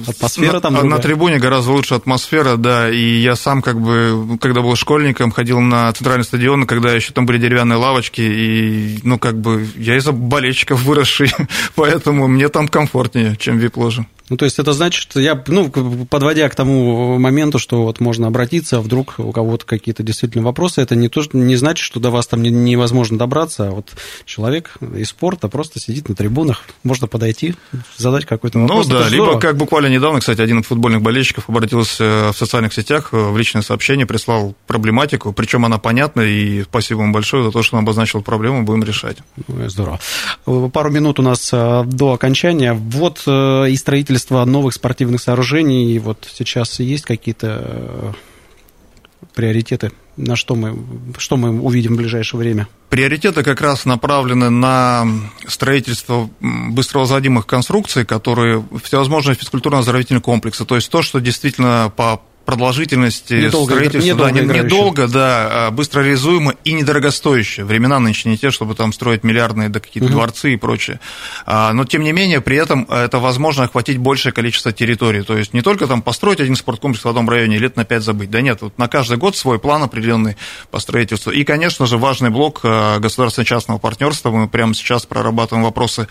э, 0.07 0.11
атмосфера 0.11 0.61
там 0.61 0.75
на, 0.75 0.83
на 0.83 0.99
трибуне 0.99 1.39
гораздо 1.39 1.73
лучше 1.73 1.95
атмосфера, 1.95 2.57
да, 2.57 2.91
и 2.91 3.19
я 3.19 3.37
сам 3.37 3.63
как 3.63 3.81
бы, 3.81 4.39
когда 4.41 4.61
был 4.63 4.75
школьником, 4.77 5.31
ходил 5.31 5.61
на 5.61 5.93
центральный 5.93 6.25
стадион, 6.25 6.67
когда 6.67 6.93
еще 6.93 7.13
там 7.13 7.27
были 7.27 7.39
деревянные 7.39 7.77
лавочки, 7.77 8.21
и, 8.21 8.99
ну, 9.03 9.19
как 9.19 9.41
бы, 9.41 9.67
я 9.77 9.97
из-за 9.97 10.13
болельщиков 10.13 10.83
выросший, 10.83 11.33
поэтому 11.75 12.29
мне 12.29 12.49
там 12.49 12.69
комфортнее, 12.69 13.37
чем 13.37 13.59
в 13.59 13.61
вип-ложе. 13.61 14.07
Ну, 14.31 14.37
то 14.37 14.45
есть 14.45 14.61
это 14.61 14.73
значит, 14.73 15.17
я, 15.17 15.43
ну, 15.49 15.69
подводя 16.09 16.49
к 16.49 16.55
тому 16.55 17.19
моменту, 17.19 17.59
что 17.59 17.83
вот 17.83 17.99
можно 17.99 18.29
обратиться, 18.29 18.77
а 18.77 18.81
вдруг 18.81 19.17
у 19.19 19.33
кого-то 19.33 19.67
какие-то 19.67 20.05
действительно 20.05 20.45
вопросы, 20.45 20.81
это 20.81 20.95
не, 20.95 21.09
то, 21.09 21.23
не 21.33 21.57
значит, 21.57 21.85
что 21.85 21.99
до 21.99 22.11
вас 22.11 22.29
там 22.29 22.41
невозможно 22.41 23.19
добраться, 23.19 23.69
а 23.69 23.71
вот 23.73 23.91
человек 24.25 24.77
из 24.97 25.09
спорта 25.09 25.49
просто 25.49 25.81
сидит 25.81 26.09
на 26.09 26.15
трибунах, 26.15 26.63
можно 26.85 27.09
подойти, 27.09 27.57
задать 27.99 28.25
какой-то 28.25 28.61
вопрос. 28.61 28.87
Ну, 28.87 28.99
да, 29.01 29.09
либо 29.09 29.41
как 29.41 29.57
буквально 29.57 29.89
недавно, 29.89 30.21
кстати, 30.21 30.41
один 30.41 30.61
из 30.61 30.67
футбольных 30.67 31.03
болельщиков 31.03 31.49
обратился 31.49 32.31
в 32.33 32.37
социальных 32.37 32.73
сетях, 32.73 33.09
в 33.11 33.37
личное 33.37 33.63
сообщение, 33.63 34.07
прислал 34.07 34.55
проблематику, 34.69 35.33
причем 35.33 35.65
она 35.65 35.79
понятна, 35.79 36.21
и 36.21 36.63
спасибо 36.63 37.03
ему 37.03 37.13
большое 37.13 37.43
за 37.43 37.51
то, 37.51 37.65
что 37.65 37.77
он 37.77 37.83
обозначил 37.83 38.23
проблему, 38.23 38.63
будем 38.63 38.85
решать. 38.85 39.17
Ну, 39.49 39.69
здорово. 39.69 39.99
Пару 40.73 40.91
минут 40.91 41.19
у 41.19 41.23
нас 41.23 41.51
э, 41.53 41.83
до 41.85 42.13
окончания. 42.13 42.75
Вот 42.75 43.25
э, 43.27 43.71
и 43.71 43.77
строительство 43.77 44.20
строительство 44.21 44.45
новых 44.45 44.75
спортивных 44.75 45.21
сооружений, 45.21 45.99
вот 45.99 46.29
сейчас 46.33 46.81
есть 46.81 47.05
какие-то 47.05 47.63
э, 47.63 48.13
приоритеты, 49.35 49.93
на 50.17 50.37
что 50.37 50.55
мы, 50.55 50.77
что 51.19 51.37
мы 51.37 51.61
увидим 51.61 51.95
в 51.95 51.97
ближайшее 51.97 52.39
время? 52.39 52.69
Приоритеты 52.91 53.43
как 53.43 53.61
раз 53.61 53.87
направлены 53.87 54.51
на 54.51 55.07
строительство 55.47 56.29
быстровозводимых 56.41 57.47
конструкций, 57.47 58.05
которые 58.05 58.65
всевозможные 58.83 59.37
физкультурно-оздоровительные 59.37 60.21
комплексы, 60.21 60.65
то 60.65 60.77
есть 60.77 60.91
то, 60.91 61.03
что 61.03 61.21
действительно 61.21 61.93
по 61.95 62.21
продолжительности 62.45 63.35
недолго, 63.35 63.75
строительства, 63.75 64.09
недолго, 64.09 64.33
да, 64.33 64.59
недолго, 64.59 65.09
да, 65.09 65.67
а 65.67 65.71
быстро 65.71 66.01
реализуемо 66.01 66.55
и 66.65 66.73
недорогостоящее. 66.73 67.65
Времена 67.65 67.99
нынче 68.01 68.29
не 68.29 68.37
те, 68.37 68.51
чтобы 68.51 68.75
там 68.75 68.93
строить 68.93 69.23
миллиардные 69.23 69.69
да, 69.69 69.79
какие-то 69.79 70.07
угу. 70.07 70.15
дворцы 70.15 70.55
и 70.55 70.57
прочее. 70.57 71.01
А, 71.47 71.73
но, 71.73 71.85
тем 71.85 72.03
не 72.03 72.13
менее, 72.13 72.41
при 72.41 72.57
этом 72.57 72.85
это 72.91 73.19
возможно 73.19 73.65
охватить 73.65 73.99
большее 73.99 74.33
количество 74.33 74.73
территорий. 74.73 75.23
То 75.23 75.37
есть 75.37 75.55
не 75.55 75.63
только 75.63 75.87
там 75.87 76.03
построить 76.03 76.41
один 76.41 76.57
спорткомплекс 76.57 77.05
в 77.05 77.09
одном 77.09 77.29
районе 77.29 77.57
и 77.57 77.59
лет 77.61 77.77
на 77.77 77.85
пять 77.85 78.03
забыть. 78.03 78.31
Да 78.31 78.41
нет, 78.41 78.63
вот 78.63 78.77
на 78.79 78.89
каждый 78.89 79.17
год 79.17 79.37
свой 79.37 79.59
план 79.59 79.83
определенный 79.83 80.37
по 80.71 80.81
строительству. 80.81 81.31
И, 81.31 81.45
конечно 81.45 81.87
же, 81.87 81.99
важный 81.99 82.31
блок 82.31 82.61
государственно-частного 82.63 83.79
партнерства. 83.79 84.31
Мы 84.31 84.49
прямо 84.49 84.75
сейчас 84.75 85.07
прорабатываем 85.07 85.65
вопросы 85.65 86.09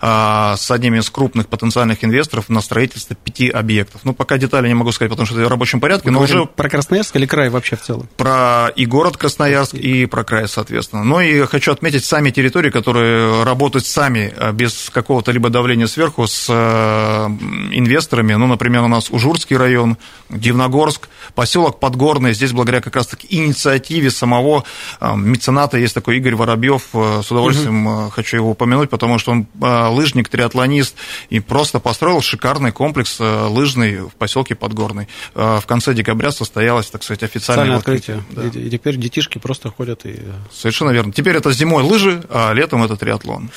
с 0.00 0.70
одним 0.70 0.94
из 0.94 1.10
крупных 1.10 1.48
потенциальных 1.48 2.02
инвесторов 2.02 2.48
на 2.48 2.62
строительство 2.62 3.14
пяти 3.14 3.50
объектов. 3.50 4.02
Ну, 4.04 4.14
пока 4.14 4.38
детали 4.38 4.68
не 4.68 4.74
могу 4.74 4.92
сказать, 4.92 5.10
потому 5.10 5.26
что 5.26 5.36
это 5.36 5.46
в 5.46 5.50
рабочем 5.50 5.81
порядке, 5.82 6.10
Мы 6.10 6.18
но 6.18 6.22
уже... 6.22 6.46
Про 6.46 6.68
Красноярск 6.70 7.16
или 7.16 7.26
край 7.26 7.50
вообще 7.50 7.74
в 7.74 7.82
целом? 7.82 8.08
Про 8.16 8.68
и 8.76 8.86
город 8.86 9.16
Красноярск, 9.16 9.74
и 9.74 10.06
про 10.06 10.22
край, 10.22 10.46
соответственно. 10.46 11.02
Но 11.02 11.20
и 11.20 11.44
хочу 11.46 11.72
отметить 11.72 12.04
сами 12.04 12.30
территории, 12.30 12.70
которые 12.70 13.42
работают 13.42 13.84
сами 13.84 14.32
а, 14.36 14.52
без 14.52 14.90
какого-то 14.90 15.32
либо 15.32 15.50
давления 15.50 15.88
сверху 15.88 16.28
с 16.28 16.46
а, 16.48 17.26
инвесторами. 17.72 18.34
Ну, 18.34 18.46
например, 18.46 18.82
у 18.84 18.88
нас 18.88 19.10
Ужурский 19.10 19.56
район, 19.56 19.96
Дивногорск, 20.30 21.08
поселок 21.34 21.80
Подгорный. 21.80 22.32
Здесь 22.32 22.52
благодаря 22.52 22.80
как 22.80 22.94
раз-таки 22.94 23.26
инициативе 23.28 24.12
самого 24.12 24.62
а, 25.00 25.16
мецената 25.16 25.78
есть 25.78 25.94
такой 25.94 26.18
Игорь 26.18 26.36
Воробьев. 26.36 26.90
С 26.92 27.28
удовольствием 27.28 27.86
угу. 27.88 28.10
хочу 28.10 28.36
его 28.36 28.50
упомянуть, 28.52 28.88
потому 28.88 29.18
что 29.18 29.32
он 29.32 29.46
лыжник, 29.60 30.28
триатлонист 30.28 30.94
и 31.28 31.40
просто 31.40 31.80
построил 31.80 32.20
шикарный 32.22 32.70
комплекс 32.70 33.18
лыжный 33.18 34.02
в 34.02 34.12
поселке 34.12 34.54
Подгорный. 34.54 35.08
В 35.34 35.61
конце 35.66 35.94
декабря 35.94 36.30
состоялось, 36.30 36.90
так 36.90 37.02
сказать, 37.02 37.22
официальное 37.22 37.76
открытие. 37.76 38.18
открытие. 38.18 38.50
Да. 38.52 38.58
И, 38.58 38.66
и 38.66 38.70
теперь 38.70 38.96
детишки 38.96 39.38
просто 39.38 39.70
ходят 39.70 40.04
и... 40.04 40.18
Совершенно 40.52 40.90
верно. 40.90 41.12
Теперь 41.12 41.36
это 41.36 41.52
зимой 41.52 41.82
лыжи, 41.82 42.24
а 42.30 42.52
летом 42.52 42.82
это 42.82 42.96
триатлон. 42.96 43.50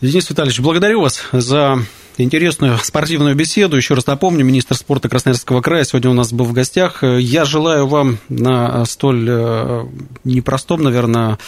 Денис 0.00 0.28
Витальевич, 0.30 0.60
благодарю 0.60 1.02
вас 1.02 1.22
за 1.32 1.78
интересную 2.22 2.78
спортивную 2.78 3.34
беседу. 3.34 3.76
Еще 3.76 3.94
раз 3.94 4.06
напомню, 4.06 4.44
министр 4.44 4.74
спорта 4.74 5.08
Красноярского 5.08 5.60
края 5.60 5.84
сегодня 5.84 6.10
у 6.10 6.14
нас 6.14 6.32
был 6.32 6.44
в 6.44 6.52
гостях. 6.52 7.02
Я 7.02 7.44
желаю 7.44 7.86
вам 7.86 8.18
на 8.28 8.84
столь 8.84 9.26
э, 9.28 9.86
непростом, 10.24 10.82
наверное, 10.82 11.38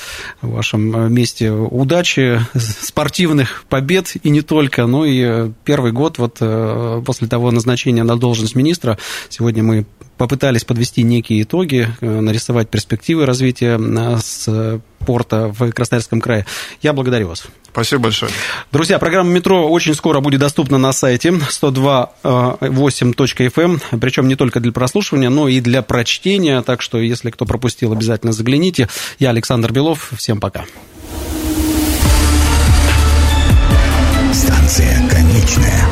вашем 0.41 1.13
месте 1.13 1.51
удачи, 1.51 2.41
спортивных 2.55 3.65
побед 3.69 4.17
и 4.23 4.31
не 4.31 4.43
только. 4.43 4.87
Ну 4.87 5.05
и 5.05 5.51
первый 5.65 5.93
год 5.93 6.19
вот 6.19 6.39
э, 6.41 7.03
после 7.05 7.29
того 7.29 7.51
назначения 7.51 8.03
на 8.03 8.17
должность 8.17 8.55
министра 8.55 8.99
сегодня 9.29 9.63
мы 9.63 9.87
попытались 10.23 10.65
подвести 10.65 11.03
некие 11.03 11.43
итоги, 11.43 11.89
э, 12.01 12.21
нарисовать 12.21 12.71
перспективы 12.71 13.27
развития 13.27 13.77
спорта 14.21 15.49
в 15.49 15.73
Красноярском 15.73 16.21
крае. 16.21 16.47
Я 16.81 16.93
благодарю 16.93 17.27
вас. 17.27 17.49
Спасибо 17.73 18.03
большое. 18.03 18.31
Друзья, 18.71 19.01
программа 19.01 19.31
«Метро» 19.31 19.69
очень 19.69 19.97
скоро 19.97 20.21
будет 20.21 20.39
доступна 20.39 20.79
на 20.79 20.93
сайте 20.93 21.31
102.8.fm, 21.31 23.83
э, 23.91 23.99
причем 23.99 24.29
не 24.29 24.37
только 24.37 24.61
для 24.61 24.71
прослушивания, 24.71 25.29
но 25.29 25.49
и 25.49 25.61
для 25.61 25.83
прочтения, 25.83 26.63
так 26.63 26.83
что, 26.83 26.99
если 26.99 27.31
кто 27.31 27.45
пропустил, 27.45 27.93
обязательно 27.93 28.33
загляните. 28.33 28.89
Я 29.19 29.31
Александр 29.31 29.73
Белов, 29.73 30.13
всем 30.17 30.39
пока. 30.39 30.67
Станция 34.33 35.03
конечная. 35.11 35.92